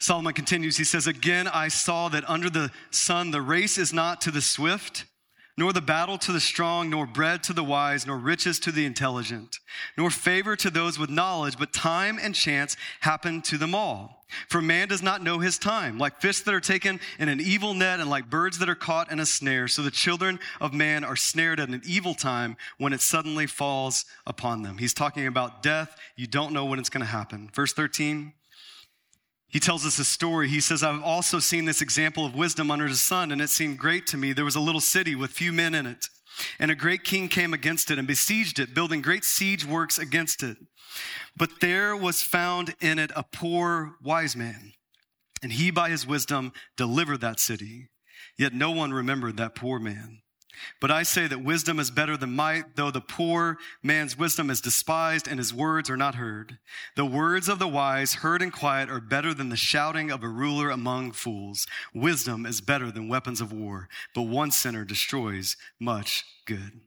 Solomon 0.00 0.34
continues, 0.34 0.76
he 0.76 0.84
says, 0.84 1.06
Again, 1.06 1.48
I 1.48 1.68
saw 1.68 2.10
that 2.10 2.28
under 2.28 2.50
the 2.50 2.70
sun, 2.90 3.30
the 3.30 3.40
race 3.40 3.78
is 3.78 3.92
not 3.92 4.20
to 4.22 4.30
the 4.30 4.42
swift 4.42 5.06
nor 5.56 5.72
the 5.72 5.80
battle 5.80 6.18
to 6.18 6.32
the 6.32 6.40
strong, 6.40 6.90
nor 6.90 7.06
bread 7.06 7.42
to 7.44 7.52
the 7.52 7.64
wise, 7.64 8.06
nor 8.06 8.18
riches 8.18 8.58
to 8.60 8.72
the 8.72 8.84
intelligent, 8.84 9.58
nor 9.96 10.10
favor 10.10 10.56
to 10.56 10.70
those 10.70 10.98
with 10.98 11.10
knowledge, 11.10 11.58
but 11.58 11.72
time 11.72 12.18
and 12.20 12.34
chance 12.34 12.76
happen 13.00 13.40
to 13.42 13.56
them 13.56 13.74
all. 13.74 14.24
For 14.48 14.60
man 14.60 14.88
does 14.88 15.02
not 15.02 15.22
know 15.22 15.38
his 15.38 15.58
time, 15.58 15.96
like 15.98 16.20
fish 16.20 16.40
that 16.40 16.54
are 16.54 16.60
taken 16.60 16.98
in 17.18 17.28
an 17.28 17.40
evil 17.40 17.72
net 17.72 18.00
and 18.00 18.10
like 18.10 18.28
birds 18.28 18.58
that 18.58 18.68
are 18.68 18.74
caught 18.74 19.12
in 19.12 19.20
a 19.20 19.26
snare. 19.26 19.68
So 19.68 19.82
the 19.82 19.90
children 19.92 20.40
of 20.60 20.72
man 20.72 21.04
are 21.04 21.14
snared 21.14 21.60
at 21.60 21.68
an 21.68 21.82
evil 21.86 22.14
time 22.14 22.56
when 22.78 22.92
it 22.92 23.00
suddenly 23.00 23.46
falls 23.46 24.04
upon 24.26 24.62
them. 24.62 24.78
He's 24.78 24.94
talking 24.94 25.26
about 25.26 25.62
death. 25.62 25.96
You 26.16 26.26
don't 26.26 26.52
know 26.52 26.64
when 26.64 26.80
it's 26.80 26.90
going 26.90 27.04
to 27.04 27.06
happen. 27.06 27.50
Verse 27.54 27.72
13. 27.72 28.32
He 29.54 29.60
tells 29.60 29.86
us 29.86 30.00
a 30.00 30.04
story. 30.04 30.48
He 30.48 30.60
says, 30.60 30.82
I've 30.82 31.00
also 31.00 31.38
seen 31.38 31.64
this 31.64 31.80
example 31.80 32.26
of 32.26 32.34
wisdom 32.34 32.72
under 32.72 32.88
the 32.88 32.96
sun, 32.96 33.30
and 33.30 33.40
it 33.40 33.50
seemed 33.50 33.78
great 33.78 34.04
to 34.08 34.16
me. 34.16 34.32
There 34.32 34.44
was 34.44 34.56
a 34.56 34.60
little 34.60 34.80
city 34.80 35.14
with 35.14 35.30
few 35.30 35.52
men 35.52 35.76
in 35.76 35.86
it, 35.86 36.08
and 36.58 36.72
a 36.72 36.74
great 36.74 37.04
king 37.04 37.28
came 37.28 37.54
against 37.54 37.88
it 37.92 37.96
and 37.96 38.08
besieged 38.08 38.58
it, 38.58 38.74
building 38.74 39.00
great 39.00 39.22
siege 39.22 39.64
works 39.64 39.96
against 39.96 40.42
it. 40.42 40.56
But 41.36 41.60
there 41.60 41.96
was 41.96 42.20
found 42.20 42.74
in 42.80 42.98
it 42.98 43.12
a 43.14 43.22
poor 43.22 43.94
wise 44.02 44.34
man, 44.34 44.72
and 45.40 45.52
he 45.52 45.70
by 45.70 45.88
his 45.88 46.04
wisdom 46.04 46.52
delivered 46.76 47.20
that 47.20 47.38
city. 47.38 47.90
Yet 48.36 48.54
no 48.54 48.72
one 48.72 48.92
remembered 48.92 49.36
that 49.36 49.54
poor 49.54 49.78
man. 49.78 50.22
But 50.80 50.90
I 50.90 51.02
say 51.02 51.26
that 51.26 51.42
wisdom 51.42 51.78
is 51.78 51.90
better 51.90 52.16
than 52.16 52.34
might, 52.34 52.76
though 52.76 52.90
the 52.90 53.00
poor 53.00 53.58
man's 53.82 54.18
wisdom 54.18 54.50
is 54.50 54.60
despised 54.60 55.28
and 55.28 55.38
his 55.38 55.54
words 55.54 55.88
are 55.90 55.96
not 55.96 56.16
heard. 56.16 56.58
The 56.96 57.06
words 57.06 57.48
of 57.48 57.58
the 57.58 57.68
wise, 57.68 58.14
heard 58.14 58.42
in 58.42 58.50
quiet, 58.50 58.90
are 58.90 59.00
better 59.00 59.34
than 59.34 59.48
the 59.48 59.56
shouting 59.56 60.10
of 60.10 60.22
a 60.22 60.28
ruler 60.28 60.70
among 60.70 61.12
fools. 61.12 61.66
Wisdom 61.94 62.46
is 62.46 62.60
better 62.60 62.90
than 62.90 63.08
weapons 63.08 63.40
of 63.40 63.52
war, 63.52 63.88
but 64.14 64.22
one 64.22 64.50
sinner 64.50 64.84
destroys 64.84 65.56
much 65.78 66.24
good. 66.46 66.80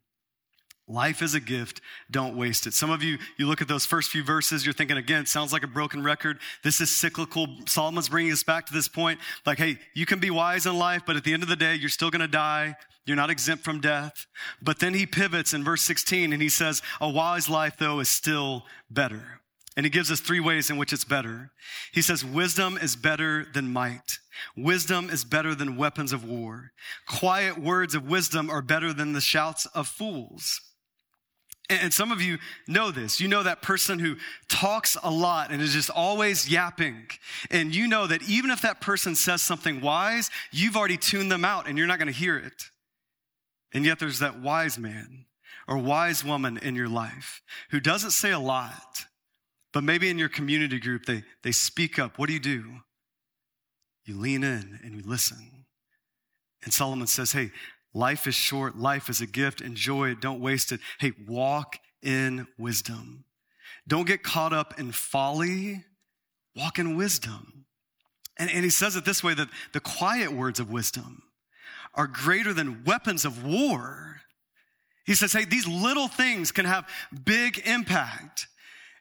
Life 0.90 1.22
is 1.22 1.36
a 1.36 1.42
gift. 1.42 1.82
Don't 2.10 2.38
waste 2.38 2.66
it. 2.66 2.74
Some 2.74 2.90
of 2.90 3.04
you, 3.04 3.18
you 3.38 3.46
look 3.46 3.62
at 3.62 3.68
those 3.68 3.86
first 3.86 4.10
few 4.10 4.24
verses, 4.24 4.66
you're 4.66 4.74
thinking, 4.74 4.96
again, 4.96 5.26
sounds 5.26 5.52
like 5.52 5.64
a 5.64 5.68
broken 5.68 6.02
record. 6.02 6.40
This 6.64 6.80
is 6.80 6.96
cyclical. 6.96 7.48
Solomon's 7.68 8.08
bringing 8.08 8.32
us 8.32 8.44
back 8.44 8.66
to 8.68 8.74
this 8.74 8.88
point. 8.88 9.20
Like, 9.46 9.58
hey, 9.58 9.80
you 9.94 10.06
can 10.06 10.20
be 10.20 10.30
wise 10.30 10.66
in 10.66 10.78
life, 10.78 11.02
but 11.06 11.18
at 11.18 11.26
the 11.26 11.34
end 11.34 11.44
of 11.44 11.50
the 11.50 11.58
day, 11.58 11.76
you're 11.76 11.90
still 11.90 12.10
going 12.10 12.22
to 12.22 12.28
die. 12.28 12.78
You're 13.08 13.16
not 13.16 13.30
exempt 13.30 13.64
from 13.64 13.80
death. 13.80 14.28
But 14.62 14.80
then 14.80 14.94
he 14.94 15.06
pivots 15.06 15.54
in 15.54 15.64
verse 15.64 15.82
16 15.84 16.34
and 16.34 16.42
he 16.42 16.50
says, 16.50 16.82
a 17.00 17.10
wise 17.10 17.48
life, 17.50 17.78
though, 17.80 18.00
is 18.02 18.10
still 18.10 18.66
better. 18.92 19.40
And 19.78 19.86
he 19.86 19.90
gives 19.90 20.12
us 20.12 20.20
three 20.20 20.42
ways 20.42 20.70
in 20.70 20.78
which 20.78 20.92
it's 20.92 21.06
better. 21.06 21.52
He 21.94 22.02
says, 22.02 22.26
wisdom 22.26 22.78
is 22.82 22.96
better 22.96 23.46
than 23.54 23.72
might. 23.72 24.20
Wisdom 24.58 25.10
is 25.10 25.24
better 25.24 25.56
than 25.56 25.78
weapons 25.78 26.12
of 26.12 26.28
war. 26.28 26.72
Quiet 27.08 27.58
words 27.58 27.96
of 27.96 28.10
wisdom 28.10 28.50
are 28.50 28.62
better 28.62 28.92
than 28.92 29.14
the 29.14 29.22
shouts 29.22 29.66
of 29.68 29.88
fools. 29.88 30.60
And 31.70 31.94
some 31.94 32.12
of 32.12 32.22
you 32.22 32.40
know 32.68 32.92
this. 32.92 33.20
You 33.20 33.28
know 33.28 33.44
that 33.44 33.62
person 33.62 34.00
who 34.00 34.16
talks 34.50 34.98
a 35.04 35.12
lot 35.12 35.52
and 35.52 35.62
is 35.62 35.74
just 35.74 35.90
always 35.90 36.50
yapping. 36.50 37.08
And 37.52 37.76
you 37.76 37.88
know 37.88 38.08
that 38.08 38.24
even 38.24 38.52
if 38.52 38.62
that 38.62 38.82
person 38.82 39.16
says 39.16 39.42
something 39.42 39.80
wise, 39.82 40.30
you've 40.52 40.78
already 40.78 40.98
tuned 40.98 41.32
them 41.32 41.46
out 41.46 41.68
and 41.68 41.78
you're 41.78 41.88
not 41.88 42.00
going 42.00 42.12
to 42.12 42.18
hear 42.18 42.38
it. 42.38 42.64
And 43.74 43.86
yet 43.86 44.00
there's 44.00 44.20
that 44.20 44.40
wise 44.40 44.78
man 44.78 45.26
or 45.68 45.78
wise 45.78 46.24
woman 46.24 46.58
in 46.58 46.76
your 46.76 46.88
life 46.88 47.42
who 47.72 47.80
doesn't 47.80 48.12
say 48.12 48.32
a 48.32 48.40
lot, 48.40 49.06
but 49.74 49.84
maybe 49.84 50.10
in 50.10 50.18
your 50.18 50.30
community 50.30 50.80
group, 50.80 51.06
they, 51.06 51.24
they 51.44 51.52
speak 51.52 52.00
up. 52.00 52.18
What 52.18 52.28
do 52.28 52.34
you 52.34 52.40
do? 52.40 52.66
You 54.06 54.18
lean 54.18 54.44
in 54.44 54.80
and 54.84 54.96
you 54.96 55.04
listen. 55.06 55.66
And 56.64 56.74
Solomon 56.74 57.08
says, 57.08 57.34
Hey, 57.34 57.52
Life 57.98 58.28
is 58.28 58.36
short. 58.36 58.78
Life 58.78 59.10
is 59.10 59.22
a 59.22 59.26
gift. 59.26 59.60
Enjoy 59.60 60.10
it. 60.12 60.22
Don't 60.22 60.40
waste 60.40 60.72
it. 60.72 60.80
Hey, 61.00 61.14
walk 61.28 61.80
in 62.04 62.46
wisdom. 62.56 63.26
Don't 63.88 64.06
get 64.06 64.22
caught 64.22 64.54
up 64.54 64.80
in 64.80 64.92
folly. 64.92 65.84
Walk 66.56 66.78
in 66.78 66.96
wisdom. 66.96 67.66
And, 68.38 68.52
and 68.52 68.64
he 68.64 68.70
says 68.70 68.96
it 68.96 69.04
this 69.04 69.24
way 69.24 69.34
that 69.34 69.50
the 69.74 69.80
quiet 69.80 70.32
words 70.32 70.60
of 70.60 70.70
wisdom 70.70 71.24
are 71.98 72.08
greater 72.08 72.54
than 72.54 72.86
weapons 72.86 73.26
of 73.26 73.44
war. 73.44 74.22
He 75.06 75.16
says, 75.16 75.34
hey, 75.34 75.44
these 75.44 75.68
little 75.68 76.08
things 76.08 76.52
can 76.52 76.66
have 76.66 76.88
big 77.26 77.62
impact. 77.66 78.48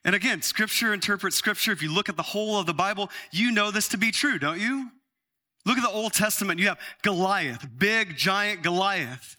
And 0.04 0.14
again, 0.14 0.40
scripture 0.42 0.94
interprets 0.94 1.36
scripture. 1.36 1.72
If 1.72 1.82
you 1.82 1.92
look 1.92 2.08
at 2.08 2.16
the 2.16 2.22
whole 2.22 2.58
of 2.58 2.66
the 2.66 2.74
Bible, 2.74 3.10
you 3.32 3.52
know 3.52 3.70
this 3.70 3.88
to 3.88 3.98
be 3.98 4.10
true, 4.10 4.38
don't 4.38 4.60
you? 4.60 4.90
Look 5.64 5.78
at 5.78 5.82
the 5.82 5.90
Old 5.90 6.12
Testament. 6.12 6.60
You 6.60 6.68
have 6.68 6.78
Goliath, 7.02 7.66
big, 7.76 8.16
giant 8.16 8.62
Goliath. 8.62 9.36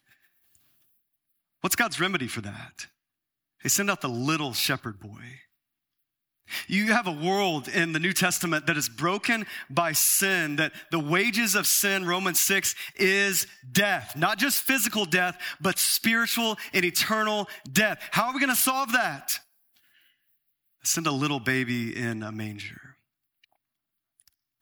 What's 1.62 1.76
God's 1.76 2.00
remedy 2.00 2.28
for 2.28 2.42
that? 2.42 2.88
He 3.64 3.70
send 3.70 3.90
out 3.90 4.02
the 4.02 4.10
little 4.10 4.54
shepherd 4.54 5.00
boy. 5.00 5.24
You 6.68 6.94
have 6.94 7.08
a 7.08 7.12
world 7.12 7.68
in 7.68 7.92
the 7.92 8.00
New 8.00 8.14
Testament 8.14 8.68
that 8.68 8.78
is 8.78 8.90
broken 8.90 9.46
by 9.70 9.92
sin, 9.92 10.58
that 10.58 10.74
the 10.92 11.00
wages 11.00 11.56
of 11.56 11.68
sin, 11.68 12.06
Romans 12.06 12.40
6, 12.40 12.76
is 12.96 13.48
death. 13.72 14.16
Not 14.16 14.38
just 14.38 14.64
physical 14.64 15.06
death, 15.06 15.38
but 15.60 15.78
spiritual 15.78 16.58
and 16.74 16.86
eternal 16.86 17.48
death. 17.72 18.00
How 18.12 18.28
are 18.28 18.34
we 18.34 18.40
going 18.40 18.50
to 18.50 18.56
solve 18.56 18.94
that? 18.94 19.40
Send 20.84 21.08
a 21.08 21.12
little 21.12 21.40
baby 21.40 21.96
in 21.96 22.24
a 22.24 22.32
manger. 22.32 22.96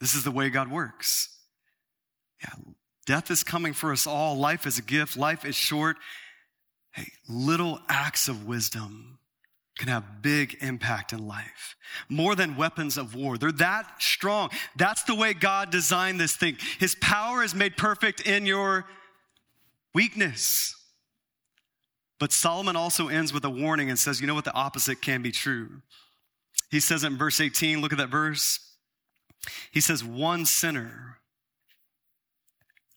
This 0.02 0.16
is 0.16 0.24
the 0.24 0.32
way 0.32 0.50
God 0.50 0.72
works. 0.72 1.30
Yeah, 2.42 2.54
death 3.06 3.30
is 3.30 3.44
coming 3.44 3.74
for 3.74 3.92
us 3.92 4.08
all. 4.08 4.38
Life 4.38 4.66
is 4.66 4.78
a 4.78 4.82
gift. 4.82 5.18
Life 5.18 5.46
is 5.46 5.56
short. 5.56 5.98
Hey, 6.94 7.12
little 7.28 7.80
acts 7.90 8.28
of 8.28 8.46
wisdom 8.46 9.20
can 9.78 9.90
have 9.90 10.22
big 10.22 10.58
impact 10.62 11.12
in 11.12 11.28
life. 11.28 11.76
More 12.08 12.36
than 12.36 12.56
weapons 12.56 12.98
of 12.98 13.14
war. 13.14 13.38
They're 13.38 13.52
that 13.54 14.02
strong. 14.02 14.50
That's 14.76 15.04
the 15.04 15.16
way 15.16 15.34
God 15.34 15.70
designed 15.70 16.20
this 16.20 16.36
thing. 16.36 16.58
His 16.80 16.96
power 16.96 17.44
is 17.44 17.54
made 17.54 17.76
perfect 17.76 18.22
in 18.22 18.46
your 18.46 18.86
weakness. 19.94 20.74
But 22.20 22.32
Solomon 22.32 22.76
also 22.76 23.10
ends 23.10 23.34
with 23.34 23.44
a 23.44 23.50
warning 23.50 23.90
and 23.90 24.00
says, 24.00 24.22
you 24.22 24.28
know 24.28 24.34
what? 24.34 24.46
The 24.46 24.54
opposite 24.54 25.02
can 25.02 25.22
be 25.22 25.32
true. 25.32 25.82
He 26.72 26.80
says 26.80 27.04
in 27.04 27.18
verse 27.18 27.42
18, 27.42 27.82
look 27.82 27.92
at 27.92 27.98
that 27.98 28.10
verse. 28.10 28.60
He 29.72 29.82
says, 29.82 30.04
one 30.04 30.46
sinner 30.46 31.20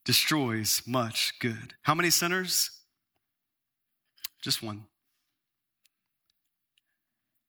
destroys 0.05 0.83
much 0.87 1.35
good. 1.41 1.75
How 1.83 1.95
many 1.95 2.11
sinners? 2.11 2.71
Just 4.41 4.63
one. 4.63 4.85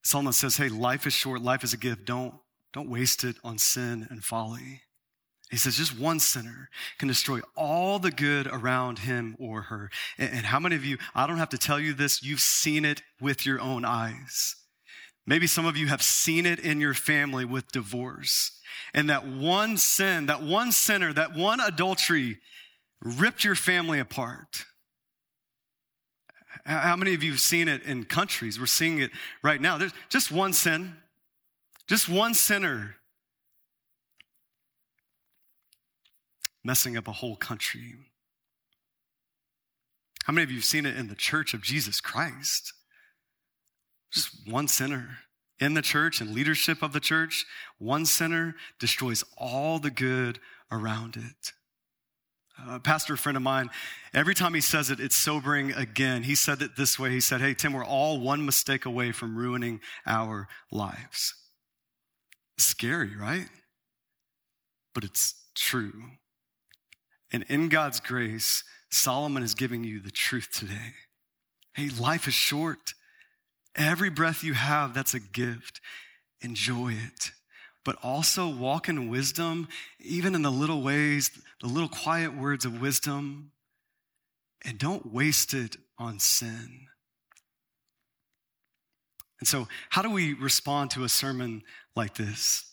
Solomon 0.03 0.33
says, 0.33 0.57
Hey, 0.57 0.69
life 0.69 1.05
is 1.05 1.13
short, 1.13 1.41
life 1.41 1.63
is 1.63 1.73
a 1.73 1.77
gift. 1.77 2.05
Don't, 2.05 2.35
don't 2.73 2.89
waste 2.89 3.23
it 3.23 3.37
on 3.43 3.57
sin 3.57 4.07
and 4.09 4.23
folly. 4.23 4.81
He 5.49 5.57
says, 5.57 5.77
just 5.77 5.99
one 5.99 6.19
sinner 6.19 6.69
can 6.99 7.07
destroy 7.07 7.39
all 7.55 7.97
the 7.97 8.11
good 8.11 8.45
around 8.45 8.99
him 8.99 9.35
or 9.39 9.63
her. 9.63 9.89
And, 10.19 10.45
how 10.45 10.59
many 10.59 10.75
of 10.75 10.85
you, 10.85 10.99
I 11.15 11.25
don't 11.25 11.39
have 11.39 11.49
to 11.49 11.57
tell 11.57 11.79
you 11.79 11.93
this, 11.93 12.21
you've 12.21 12.39
seen 12.39 12.85
it 12.85 13.01
with 13.19 13.47
your 13.47 13.59
own 13.59 13.83
eyes. 13.83 14.55
Maybe 15.25 15.47
some 15.47 15.65
of 15.65 15.75
you 15.75 15.87
have 15.87 16.03
seen 16.03 16.45
it 16.45 16.59
in 16.59 16.79
your 16.79 16.93
family 16.93 17.45
with 17.45 17.71
divorce. 17.71 18.59
And 18.93 19.09
that 19.09 19.27
one 19.27 19.77
sin, 19.77 20.27
that 20.27 20.43
one 20.43 20.71
sinner, 20.71 21.13
that 21.13 21.35
one 21.35 21.59
adultery 21.59 22.37
ripped 23.01 23.43
your 23.43 23.55
family 23.55 23.99
apart. 23.99 24.65
How 26.65 26.95
many 26.95 27.13
of 27.13 27.23
you 27.23 27.31
have 27.31 27.39
seen 27.39 27.67
it 27.67 27.83
in 27.83 28.05
countries? 28.05 28.59
We're 28.59 28.65
seeing 28.65 28.99
it 28.99 29.11
right 29.43 29.61
now. 29.61 29.77
There's 29.77 29.93
just 30.09 30.31
one 30.31 30.53
sin, 30.53 30.97
just 31.87 32.09
one 32.09 32.33
sinner 32.33 32.95
messing 36.63 36.97
up 36.97 37.07
a 37.07 37.11
whole 37.11 37.35
country. 37.35 37.95
How 40.25 40.33
many 40.33 40.43
of 40.43 40.51
you 40.51 40.57
have 40.57 40.65
seen 40.65 40.85
it 40.85 40.95
in 40.95 41.07
the 41.07 41.15
church 41.15 41.53
of 41.53 41.61
Jesus 41.61 42.01
Christ? 42.01 42.73
Just 44.11 44.47
one 44.47 44.67
sinner 44.67 45.19
in 45.59 45.73
the 45.73 45.81
church 45.81 46.21
and 46.21 46.33
leadership 46.33 46.81
of 46.81 46.93
the 46.93 46.99
church, 46.99 47.45
one 47.77 48.05
sinner 48.05 48.55
destroys 48.79 49.23
all 49.37 49.79
the 49.79 49.91
good 49.91 50.39
around 50.71 51.15
it. 51.15 51.53
Uh, 52.67 52.75
a 52.75 52.79
pastor 52.79 53.15
friend 53.15 53.35
of 53.35 53.41
mine, 53.41 53.69
every 54.13 54.35
time 54.35 54.53
he 54.53 54.61
says 54.61 54.89
it, 54.89 54.99
it's 54.99 55.15
sobering 55.15 55.71
again. 55.73 56.23
He 56.23 56.35
said 56.35 56.61
it 56.61 56.75
this 56.75 56.97
way 56.97 57.11
He 57.11 57.19
said, 57.19 57.41
Hey, 57.41 57.53
Tim, 57.53 57.73
we're 57.73 57.85
all 57.85 58.19
one 58.19 58.45
mistake 58.45 58.85
away 58.85 59.11
from 59.11 59.37
ruining 59.37 59.79
our 60.05 60.47
lives. 60.71 61.33
Scary, 62.57 63.15
right? 63.15 63.47
But 64.93 65.03
it's 65.03 65.35
true. 65.55 66.03
And 67.31 67.43
in 67.47 67.69
God's 67.69 67.99
grace, 67.99 68.63
Solomon 68.91 69.43
is 69.43 69.53
giving 69.53 69.83
you 69.83 69.99
the 69.99 70.11
truth 70.11 70.49
today. 70.51 70.93
Hey, 71.73 71.89
life 71.89 72.27
is 72.27 72.33
short. 72.33 72.93
Every 73.75 74.09
breath 74.09 74.43
you 74.43 74.53
have, 74.53 74.93
that's 74.93 75.13
a 75.13 75.19
gift. 75.19 75.79
Enjoy 76.41 76.93
it. 76.93 77.31
But 77.89 77.97
also 78.03 78.47
walk 78.47 78.87
in 78.87 79.09
wisdom, 79.09 79.67
even 79.99 80.35
in 80.35 80.43
the 80.43 80.51
little 80.51 80.83
ways, 80.83 81.31
the 81.59 81.65
little 81.65 81.89
quiet 81.89 82.37
words 82.37 82.63
of 82.63 82.79
wisdom. 82.79 83.51
and 84.63 84.77
don't 84.77 85.11
waste 85.11 85.55
it 85.55 85.75
on 85.97 86.19
sin. 86.19 86.85
And 89.39 89.47
so, 89.47 89.67
how 89.89 90.03
do 90.03 90.11
we 90.11 90.33
respond 90.33 90.91
to 90.91 91.03
a 91.03 91.09
sermon 91.09 91.63
like 91.95 92.13
this? 92.13 92.63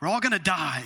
We're 0.00 0.06
all 0.06 0.20
gonna 0.20 0.38
die, 0.38 0.84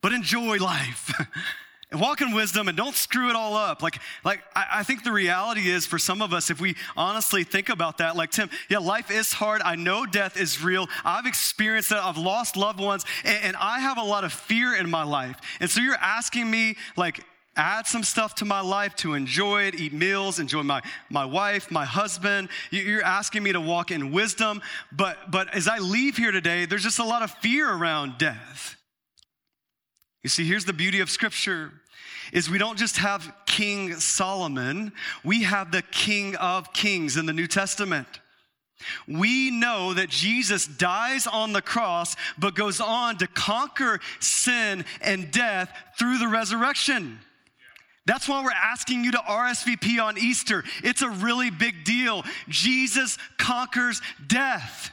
but 0.00 0.12
enjoy 0.12 0.56
life. 0.56 1.12
and 1.92 2.00
walk 2.00 2.22
in 2.22 2.32
wisdom 2.32 2.68
and 2.68 2.76
don't 2.76 2.96
screw 2.96 3.28
it 3.28 3.36
all 3.36 3.54
up. 3.54 3.82
Like, 3.82 4.00
like 4.24 4.40
I, 4.56 4.66
I, 4.76 4.82
think 4.82 5.04
the 5.04 5.12
reality 5.12 5.68
is 5.68 5.86
for 5.86 5.98
some 5.98 6.22
of 6.22 6.32
us, 6.32 6.50
if 6.50 6.60
we 6.60 6.74
honestly 6.96 7.44
think 7.44 7.68
about 7.68 7.98
that, 7.98 8.16
like 8.16 8.30
Tim, 8.30 8.48
yeah, 8.68 8.78
life 8.78 9.10
is 9.10 9.32
hard. 9.32 9.60
I 9.62 9.76
know 9.76 10.06
death 10.06 10.40
is 10.40 10.62
real. 10.62 10.88
I've 11.04 11.26
experienced 11.26 11.92
it. 11.92 11.98
I've 11.98 12.16
lost 12.16 12.56
loved 12.56 12.80
ones, 12.80 13.04
and, 13.24 13.44
and 13.44 13.56
I 13.56 13.80
have 13.80 13.98
a 13.98 14.02
lot 14.02 14.24
of 14.24 14.32
fear 14.32 14.74
in 14.74 14.90
my 14.90 15.04
life. 15.04 15.36
And 15.60 15.70
so 15.70 15.80
you're 15.80 15.94
asking 15.94 16.50
me, 16.50 16.76
like, 16.96 17.20
add 17.54 17.86
some 17.86 18.02
stuff 18.02 18.36
to 18.36 18.46
my 18.46 18.62
life 18.62 18.96
to 18.96 19.12
enjoy 19.12 19.64
it, 19.64 19.74
eat 19.74 19.92
meals, 19.92 20.38
enjoy 20.38 20.62
my, 20.62 20.80
my 21.10 21.26
wife, 21.26 21.70
my 21.70 21.84
husband. 21.84 22.48
You're 22.70 23.04
asking 23.04 23.42
me 23.42 23.52
to 23.52 23.60
walk 23.60 23.90
in 23.90 24.12
wisdom. 24.12 24.62
But, 24.90 25.30
but 25.30 25.54
as 25.54 25.68
I 25.68 25.76
leave 25.78 26.16
here 26.16 26.32
today, 26.32 26.64
there's 26.64 26.82
just 26.82 26.98
a 26.98 27.04
lot 27.04 27.20
of 27.20 27.30
fear 27.30 27.70
around 27.70 28.16
death. 28.16 28.76
You 30.22 30.30
see, 30.30 30.44
here's 30.44 30.64
the 30.64 30.72
beauty 30.72 31.00
of 31.00 31.10
scripture 31.10 31.72
is 32.32 32.50
we 32.50 32.58
don't 32.58 32.78
just 32.78 32.96
have 32.96 33.32
King 33.46 33.94
Solomon, 34.00 34.92
we 35.22 35.42
have 35.42 35.70
the 35.70 35.82
King 35.82 36.34
of 36.36 36.72
Kings 36.72 37.16
in 37.16 37.26
the 37.26 37.32
New 37.32 37.46
Testament. 37.46 38.08
We 39.06 39.50
know 39.50 39.94
that 39.94 40.08
Jesus 40.08 40.66
dies 40.66 41.26
on 41.26 41.52
the 41.52 41.62
cross, 41.62 42.16
but 42.38 42.54
goes 42.54 42.80
on 42.80 43.18
to 43.18 43.26
conquer 43.26 44.00
sin 44.18 44.84
and 45.00 45.30
death 45.30 45.72
through 45.98 46.18
the 46.18 46.28
resurrection. 46.28 47.20
That's 48.04 48.28
why 48.28 48.42
we're 48.42 48.50
asking 48.50 49.04
you 49.04 49.12
to 49.12 49.18
RSVP 49.18 50.02
on 50.02 50.18
Easter. 50.18 50.64
It's 50.82 51.02
a 51.02 51.10
really 51.10 51.50
big 51.50 51.84
deal. 51.84 52.24
Jesus 52.48 53.16
conquers 53.38 54.02
death. 54.26 54.91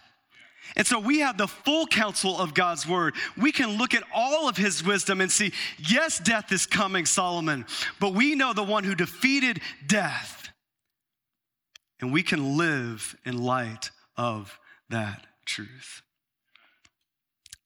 And 0.80 0.88
so 0.88 0.98
we 0.98 1.20
have 1.20 1.38
the 1.38 1.46
full 1.46 1.86
counsel 1.88 2.40
of 2.40 2.54
God's 2.54 2.88
word. 2.88 3.14
We 3.36 3.52
can 3.52 3.78
look 3.78 3.94
at 3.94 4.04
all 4.16 4.48
of 4.48 4.56
his 4.56 4.82
wisdom 4.82 5.20
and 5.20 5.30
see, 5.30 5.52
yes, 5.78 6.20
death 6.20 6.54
is 6.54 6.66
coming, 6.66 7.06
Solomon, 7.06 7.66
but 8.00 8.14
we 8.14 8.34
know 8.34 8.54
the 8.54 8.64
one 8.64 8.86
who 8.86 8.96
defeated 8.96 9.60
death. 9.86 10.48
And 12.00 12.14
we 12.14 12.24
can 12.24 12.58
live 12.58 13.18
in 13.26 13.44
light 13.44 13.92
of 14.16 14.58
that 14.90 15.28
truth. 15.46 16.02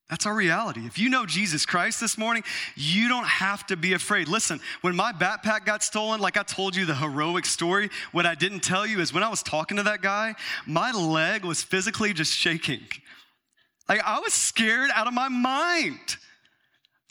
That's 0.09 0.25
our 0.25 0.35
reality. 0.35 0.85
If 0.85 0.99
you 0.99 1.09
know 1.09 1.25
Jesus 1.25 1.65
Christ 1.65 1.99
this 1.99 2.17
morning, 2.17 2.43
you 2.75 3.07
don't 3.07 3.25
have 3.25 3.65
to 3.67 3.77
be 3.77 3.93
afraid. 3.93 4.27
Listen, 4.27 4.59
when 4.81 4.95
my 4.95 5.13
backpack 5.13 5.65
got 5.65 5.81
stolen, 5.81 6.19
like 6.19 6.37
I 6.37 6.43
told 6.43 6.75
you 6.75 6.85
the 6.85 6.93
heroic 6.93 7.45
story, 7.45 7.89
what 8.11 8.25
I 8.25 8.35
didn't 8.35 8.59
tell 8.59 8.85
you 8.85 8.99
is 8.99 9.13
when 9.13 9.23
I 9.23 9.29
was 9.29 9.41
talking 9.41 9.77
to 9.77 9.83
that 9.83 10.01
guy, 10.01 10.35
my 10.67 10.91
leg 10.91 11.45
was 11.45 11.63
physically 11.63 12.13
just 12.13 12.33
shaking. 12.33 12.81
Like 13.87 14.01
I 14.05 14.19
was 14.19 14.33
scared 14.33 14.91
out 14.93 15.07
of 15.07 15.13
my 15.13 15.29
mind. 15.29 16.17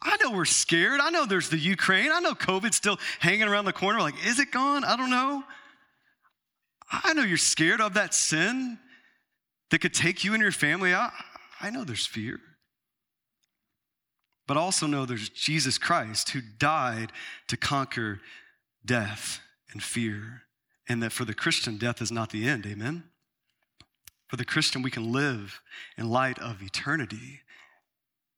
I 0.02 0.16
know 0.22 0.32
we're 0.32 0.44
scared. 0.44 1.00
I 1.00 1.10
know 1.10 1.24
there's 1.24 1.48
the 1.48 1.58
Ukraine. 1.58 2.10
I 2.12 2.20
know 2.20 2.34
COVID's 2.34 2.76
still 2.76 2.98
hanging 3.20 3.48
around 3.48 3.64
the 3.64 3.72
corner. 3.72 4.00
Like, 4.00 4.14
is 4.26 4.38
it 4.38 4.50
gone? 4.50 4.84
I 4.84 4.96
don't 4.96 5.10
know. 5.10 5.42
I 6.90 7.14
know 7.14 7.22
you're 7.22 7.38
scared 7.38 7.80
of 7.80 7.94
that 7.94 8.12
sin 8.12 8.78
that 9.70 9.78
could 9.78 9.94
take 9.94 10.24
you 10.24 10.34
and 10.34 10.42
your 10.42 10.52
family 10.52 10.92
out. 10.92 11.12
I 11.60 11.70
know 11.70 11.84
there's 11.84 12.06
fear 12.06 12.38
but 14.46 14.56
also 14.56 14.86
know 14.86 15.06
there's 15.06 15.28
Jesus 15.28 15.78
Christ 15.78 16.30
who 16.30 16.40
died 16.40 17.12
to 17.48 17.56
conquer 17.56 18.20
death 18.84 19.40
and 19.72 19.82
fear. 19.82 20.42
And 20.88 21.02
that 21.02 21.12
for 21.12 21.24
the 21.24 21.34
Christian, 21.34 21.78
death 21.78 22.02
is 22.02 22.10
not 22.10 22.30
the 22.30 22.46
end. 22.48 22.66
Amen? 22.66 23.04
For 24.26 24.36
the 24.36 24.44
Christian, 24.44 24.82
we 24.82 24.90
can 24.90 25.12
live 25.12 25.60
in 25.96 26.10
light 26.10 26.38
of 26.38 26.62
eternity. 26.62 27.40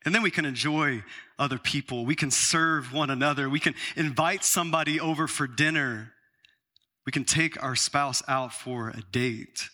And 0.04 0.14
then 0.14 0.22
we 0.22 0.30
can 0.30 0.44
enjoy 0.44 1.02
other 1.38 1.58
people. 1.58 2.04
We 2.04 2.14
can 2.14 2.30
serve 2.30 2.92
one 2.92 3.10
another. 3.10 3.48
We 3.48 3.60
can 3.60 3.74
invite 3.96 4.44
somebody 4.44 5.00
over 5.00 5.26
for 5.26 5.46
dinner. 5.46 6.12
We 7.06 7.12
can 7.12 7.24
take 7.24 7.62
our 7.62 7.74
spouse 7.74 8.22
out 8.28 8.52
for 8.52 8.90
a 8.90 9.02
date. 9.10 9.68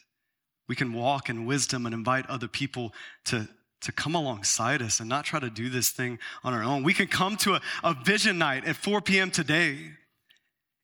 We 0.68 0.76
can 0.76 0.92
walk 0.92 1.28
in 1.28 1.46
wisdom 1.46 1.84
and 1.84 1.94
invite 1.94 2.26
other 2.26 2.48
people 2.48 2.92
to 3.26 3.48
to 3.82 3.92
come 3.92 4.14
alongside 4.14 4.82
us 4.82 5.00
and 5.00 5.08
not 5.08 5.24
try 5.24 5.40
to 5.40 5.50
do 5.50 5.70
this 5.70 5.90
thing 5.90 6.18
on 6.44 6.52
our 6.52 6.62
own. 6.62 6.82
We 6.82 6.94
can 6.94 7.06
come 7.06 7.36
to 7.38 7.54
a, 7.54 7.60
a 7.82 7.94
vision 8.04 8.38
night 8.38 8.64
at 8.64 8.76
4 8.76 9.00
p.m. 9.00 9.30
today 9.30 9.78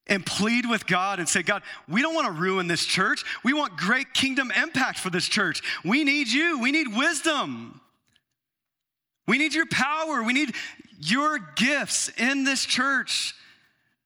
and 0.06 0.24
plead 0.24 0.68
with 0.68 0.86
God 0.86 1.18
and 1.18 1.28
say, 1.28 1.42
God, 1.42 1.62
we 1.88 2.00
don't 2.00 2.14
want 2.14 2.26
to 2.26 2.32
ruin 2.32 2.68
this 2.68 2.84
church. 2.84 3.24
We 3.44 3.52
want 3.52 3.76
great 3.76 4.14
kingdom 4.14 4.50
impact 4.50 4.98
for 4.98 5.10
this 5.10 5.26
church. 5.26 5.62
We 5.84 6.04
need 6.04 6.28
you. 6.28 6.60
We 6.60 6.72
need 6.72 6.94
wisdom. 6.94 7.80
We 9.26 9.38
need 9.38 9.54
your 9.54 9.66
power. 9.66 10.22
We 10.22 10.32
need 10.32 10.54
your 10.98 11.38
gifts 11.56 12.08
in 12.16 12.44
this 12.44 12.64
church 12.64 13.34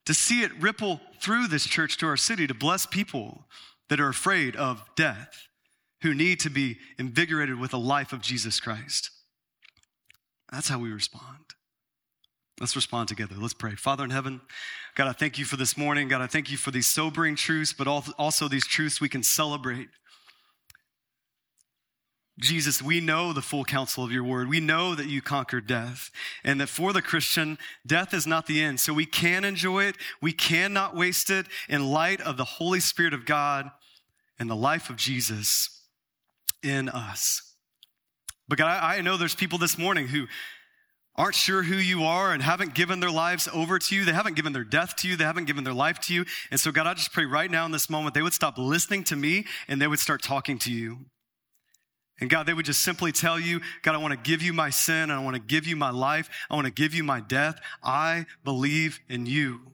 to 0.07 0.15
see 0.15 0.43
it 0.43 0.51
ripple 0.61 1.01
through 1.21 1.49
this 1.49 1.67
church 1.67 1.99
to 1.99 2.07
our 2.07 2.17
city 2.17 2.47
to 2.47 2.55
bless 2.55 2.87
people 2.87 3.45
that 3.89 4.01
are 4.01 4.09
afraid 4.09 4.57
of 4.57 4.83
death 4.97 5.49
who 6.03 6.15
need 6.15 6.41
to 6.41 6.51
be 6.51 6.79
invigorated 6.99 7.59
with 7.59 7.73
the 7.73 7.79
life 7.79 8.13
of 8.13 8.21
Jesus 8.21 8.61
Christ. 8.61 9.11
That's 10.51 10.69
how 10.69 10.79
we 10.79 10.91
respond. 10.91 11.55
Let's 12.59 12.77
respond 12.77 13.09
together. 13.09 13.37
Let's 13.39 13.55
pray. 13.55 13.75
Father 13.75 14.05
in 14.05 14.11
heaven, 14.11 14.41
God, 14.95 15.09
I 15.09 15.13
thank 15.13 15.39
you 15.39 15.45
for 15.45 15.57
this 15.57 15.77
morning. 15.77 16.09
God, 16.09 16.21
I 16.21 16.27
thank 16.27 16.51
you 16.51 16.59
for 16.59 16.71
these 16.71 16.87
sobering 16.87 17.37
truths, 17.37 17.73
but 17.73 17.87
also 17.87 18.49
these 18.49 18.67
truths 18.67 19.01
we 19.01 19.09
can 19.09 19.23
celebrate. 19.23 19.89
Jesus, 22.39 22.83
we 22.83 23.01
know 23.01 23.33
the 23.33 23.43
full 23.43 23.65
counsel 23.65 24.03
of 24.03 24.13
your 24.13 24.25
word. 24.25 24.49
We 24.49 24.61
know 24.61 24.95
that 24.95 25.07
you 25.07 25.21
conquered 25.21 25.67
death 25.67 26.11
and 26.43 26.61
that 26.61 26.69
for 26.69 26.93
the 26.93 27.03
Christian, 27.03 27.59
death 27.87 28.15
is 28.15 28.27
not 28.27 28.47
the 28.47 28.63
end. 28.63 28.81
So 28.81 28.93
we 28.93 29.07
can 29.07 29.45
enjoy 29.45 29.85
it. 29.85 29.97
We 30.21 30.33
cannot 30.33 30.97
waste 30.97 31.31
it 31.31 31.47
in 31.69 31.91
light 31.91 32.21
of 32.21 32.37
the 32.37 32.45
Holy 32.45 32.81
Spirit 32.81 33.15
of 33.15 33.27
God 33.27 33.71
and 34.39 34.51
the 34.51 34.57
life 34.57 34.89
of 34.89 34.97
Jesus 34.97 35.80
in 36.63 36.89
us. 36.89 37.55
But 38.49 38.59
God, 38.59 38.69
I, 38.69 38.97
I 38.97 39.01
know 39.01 39.17
there's 39.17 39.35
people 39.35 39.59
this 39.59 39.79
morning 39.79 40.09
who 40.09 40.27
aren't 41.17 41.35
sure 41.35 41.63
who 41.63 41.77
you 41.77 42.05
are 42.05 42.33
and 42.33 42.43
haven't 42.43 42.75
given 42.75 43.01
their 43.01 43.11
lives 43.11 43.49
over 43.53 43.79
to 43.79 43.95
you. 43.95 44.05
They 44.05 44.13
haven't 44.13 44.37
given 44.37 44.53
their 44.53 44.65
death 44.65 44.97
to 44.97 45.09
you. 45.09 45.17
They 45.17 45.25
haven't 45.25 45.45
given 45.45 45.65
their 45.65 45.75
life 45.75 45.99
to 46.01 46.15
you. 46.15 46.25
And 46.51 46.59
so, 46.59 46.73
God, 46.73 46.87
I 46.87 46.95
just 46.95 47.13
pray 47.13 47.27
right 47.27 47.51
now 47.51 47.67
in 47.67 47.73
this 47.73 47.91
moment, 47.91 48.15
they 48.15 48.23
would 48.23 48.33
stop 48.33 48.59
listening 48.59 49.05
to 49.05 49.17
me 49.17 49.45
and 49.69 49.81
they 49.81 49.87
would 49.87 49.99
start 49.99 50.23
talking 50.23 50.59
to 50.61 50.73
you. 50.73 50.99
And 52.21 52.29
God, 52.29 52.47
they 52.47 52.55
would 52.55 52.67
just 52.67 52.83
simply 52.83 53.13
tell 53.13 53.41
you, 53.41 53.61
God, 53.83 53.95
I 53.95 53.99
want 53.99 54.13
to 54.13 54.31
give 54.31 54.43
you 54.43 54.53
my 54.53 54.71
sin. 54.71 55.11
I 55.11 55.23
want 55.23 55.37
to 55.37 55.43
give 55.43 55.67
you 55.67 55.75
my 55.75 55.91
life. 55.91 56.29
I 56.51 56.55
want 56.55 56.67
to 56.67 56.73
give 56.73 56.95
you 56.95 57.03
my 57.03 57.21
death. 57.21 57.59
I 57.83 58.27
believe 58.45 59.01
in 59.09 59.27
you. 59.27 59.73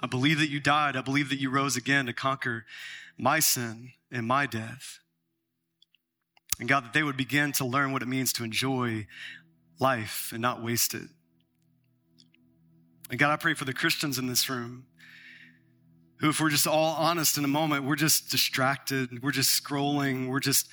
I 0.00 0.06
believe 0.06 0.38
that 0.38 0.50
you 0.50 0.60
died. 0.60 0.96
I 0.96 1.02
believe 1.02 1.30
that 1.30 1.40
you 1.40 1.50
rose 1.50 1.76
again 1.76 2.06
to 2.06 2.12
conquer 2.12 2.64
my 3.18 3.40
sin 3.40 3.90
and 4.12 4.26
my 4.26 4.46
death. 4.46 5.00
And 6.58 6.68
God, 6.68 6.84
that 6.84 6.92
they 6.92 7.02
would 7.02 7.16
begin 7.16 7.52
to 7.52 7.64
learn 7.64 7.92
what 7.92 8.02
it 8.02 8.08
means 8.08 8.32
to 8.34 8.44
enjoy 8.44 9.06
life 9.78 10.30
and 10.32 10.42
not 10.42 10.62
waste 10.62 10.94
it. 10.94 11.08
And 13.10 13.18
God, 13.18 13.30
I 13.30 13.36
pray 13.36 13.54
for 13.54 13.64
the 13.64 13.72
Christians 13.72 14.18
in 14.18 14.26
this 14.26 14.50
room 14.50 14.86
who, 16.20 16.30
if 16.30 16.40
we're 16.40 16.50
just 16.50 16.66
all 16.66 16.94
honest 16.96 17.38
in 17.38 17.44
a 17.44 17.48
moment, 17.48 17.84
we're 17.84 17.96
just 17.96 18.30
distracted, 18.30 19.22
we're 19.22 19.30
just 19.30 19.62
scrolling, 19.62 20.28
we're 20.28 20.40
just 20.40 20.68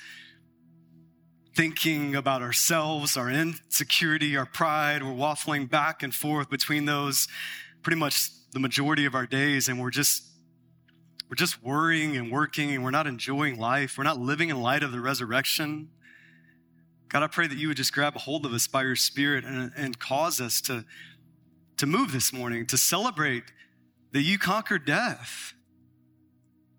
thinking 1.54 2.14
about 2.14 2.42
ourselves, 2.42 3.16
our 3.16 3.30
insecurity, 3.30 4.36
our 4.36 4.44
pride, 4.44 5.02
we're 5.02 5.12
waffling 5.12 5.70
back 5.70 6.02
and 6.02 6.14
forth 6.14 6.50
between 6.50 6.84
those 6.84 7.28
pretty 7.82 7.96
much 7.96 8.28
the 8.52 8.58
majority 8.58 9.06
of 9.06 9.14
our 9.14 9.26
days, 9.26 9.68
and 9.68 9.80
we're 9.80 9.90
just 9.90 10.22
we're 11.28 11.36
just 11.36 11.62
worrying 11.62 12.16
and 12.16 12.30
working 12.30 12.72
and 12.72 12.84
we're 12.84 12.90
not 12.90 13.06
enjoying 13.06 13.58
life. 13.58 13.98
We're 13.98 14.04
not 14.04 14.18
living 14.18 14.48
in 14.48 14.60
light 14.60 14.82
of 14.82 14.92
the 14.92 15.00
resurrection. 15.00 15.88
God, 17.08 17.22
I 17.22 17.26
pray 17.26 17.46
that 17.46 17.58
you 17.58 17.68
would 17.68 17.76
just 17.76 17.92
grab 17.92 18.14
a 18.16 18.20
hold 18.20 18.46
of 18.46 18.52
us 18.52 18.66
by 18.66 18.82
your 18.82 18.96
spirit 18.96 19.44
and, 19.44 19.72
and 19.76 19.98
cause 19.98 20.40
us 20.40 20.60
to, 20.62 20.84
to 21.78 21.86
move 21.86 22.12
this 22.12 22.32
morning, 22.32 22.66
to 22.66 22.76
celebrate 22.76 23.44
that 24.12 24.22
you 24.22 24.38
conquered 24.38 24.84
death. 24.84 25.54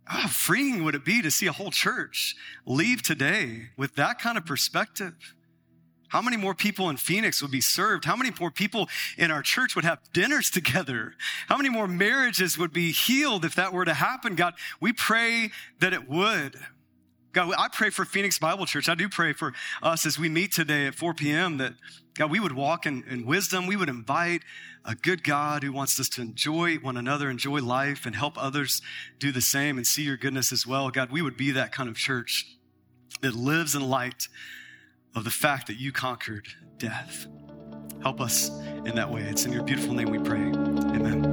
How 0.05 0.27
freeing 0.27 0.85
would 0.85 0.95
it 0.95 1.03
be 1.03 1.21
to 1.21 1.29
see 1.29 1.47
a 1.47 1.51
whole 1.51 1.71
church 1.71 2.35
leave 2.65 3.01
today 3.01 3.69
with 3.75 3.95
that 3.95 4.19
kind 4.19 4.37
of 4.37 4.45
perspective? 4.45 5.35
How 6.09 6.21
many 6.21 6.37
more 6.37 6.55
people 6.55 6.89
in 6.89 6.97
Phoenix 6.97 7.41
would 7.41 7.51
be 7.51 7.61
served? 7.61 8.05
How 8.05 8.15
many 8.15 8.31
more 8.39 8.51
people 8.51 8.89
in 9.17 9.29
our 9.31 9.41
church 9.41 9.75
would 9.75 9.85
have 9.85 9.99
dinners 10.13 10.49
together? 10.51 11.13
How 11.47 11.57
many 11.57 11.69
more 11.69 11.87
marriages 11.87 12.57
would 12.57 12.73
be 12.73 12.91
healed 12.91 13.43
if 13.45 13.55
that 13.55 13.73
were 13.73 13.85
to 13.85 13.93
happen? 13.93 14.35
God, 14.35 14.53
we 14.79 14.93
pray 14.93 15.51
that 15.79 15.93
it 15.93 16.09
would. 16.09 16.57
God, 17.33 17.53
I 17.57 17.67
pray 17.67 17.89
for 17.89 18.05
Phoenix 18.05 18.39
Bible 18.39 18.65
Church. 18.65 18.89
I 18.89 18.95
do 18.95 19.09
pray 19.09 19.33
for 19.33 19.53
us 19.83 20.05
as 20.05 20.17
we 20.17 20.29
meet 20.29 20.51
today 20.51 20.87
at 20.87 20.95
4 20.95 21.13
p.m. 21.13 21.57
that, 21.57 21.73
God, 22.15 22.31
we 22.31 22.39
would 22.39 22.53
walk 22.53 22.85
in, 22.85 23.03
in 23.07 23.25
wisdom. 23.25 23.67
We 23.67 23.75
would 23.75 23.89
invite 23.89 24.41
a 24.83 24.95
good 24.95 25.23
God 25.23 25.61
who 25.61 25.71
wants 25.71 25.99
us 25.99 26.09
to 26.09 26.21
enjoy 26.21 26.77
one 26.77 26.97
another, 26.97 27.29
enjoy 27.29 27.59
life, 27.59 28.05
and 28.05 28.15
help 28.15 28.41
others 28.41 28.81
do 29.19 29.31
the 29.31 29.41
same 29.41 29.77
and 29.77 29.85
see 29.85 30.03
your 30.03 30.17
goodness 30.17 30.51
as 30.51 30.65
well. 30.65 30.89
God, 30.89 31.11
we 31.11 31.21
would 31.21 31.37
be 31.37 31.51
that 31.51 31.71
kind 31.71 31.89
of 31.89 31.95
church 31.95 32.57
that 33.21 33.35
lives 33.35 33.75
in 33.75 33.87
light 33.87 34.29
of 35.15 35.23
the 35.23 35.31
fact 35.31 35.67
that 35.67 35.77
you 35.77 35.91
conquered 35.91 36.47
death. 36.77 37.27
Help 38.01 38.21
us 38.21 38.49
in 38.85 38.95
that 38.95 39.11
way. 39.11 39.21
It's 39.23 39.45
in 39.45 39.51
your 39.51 39.63
beautiful 39.63 39.93
name 39.93 40.09
we 40.09 40.19
pray. 40.19 40.41
Amen. 40.41 41.26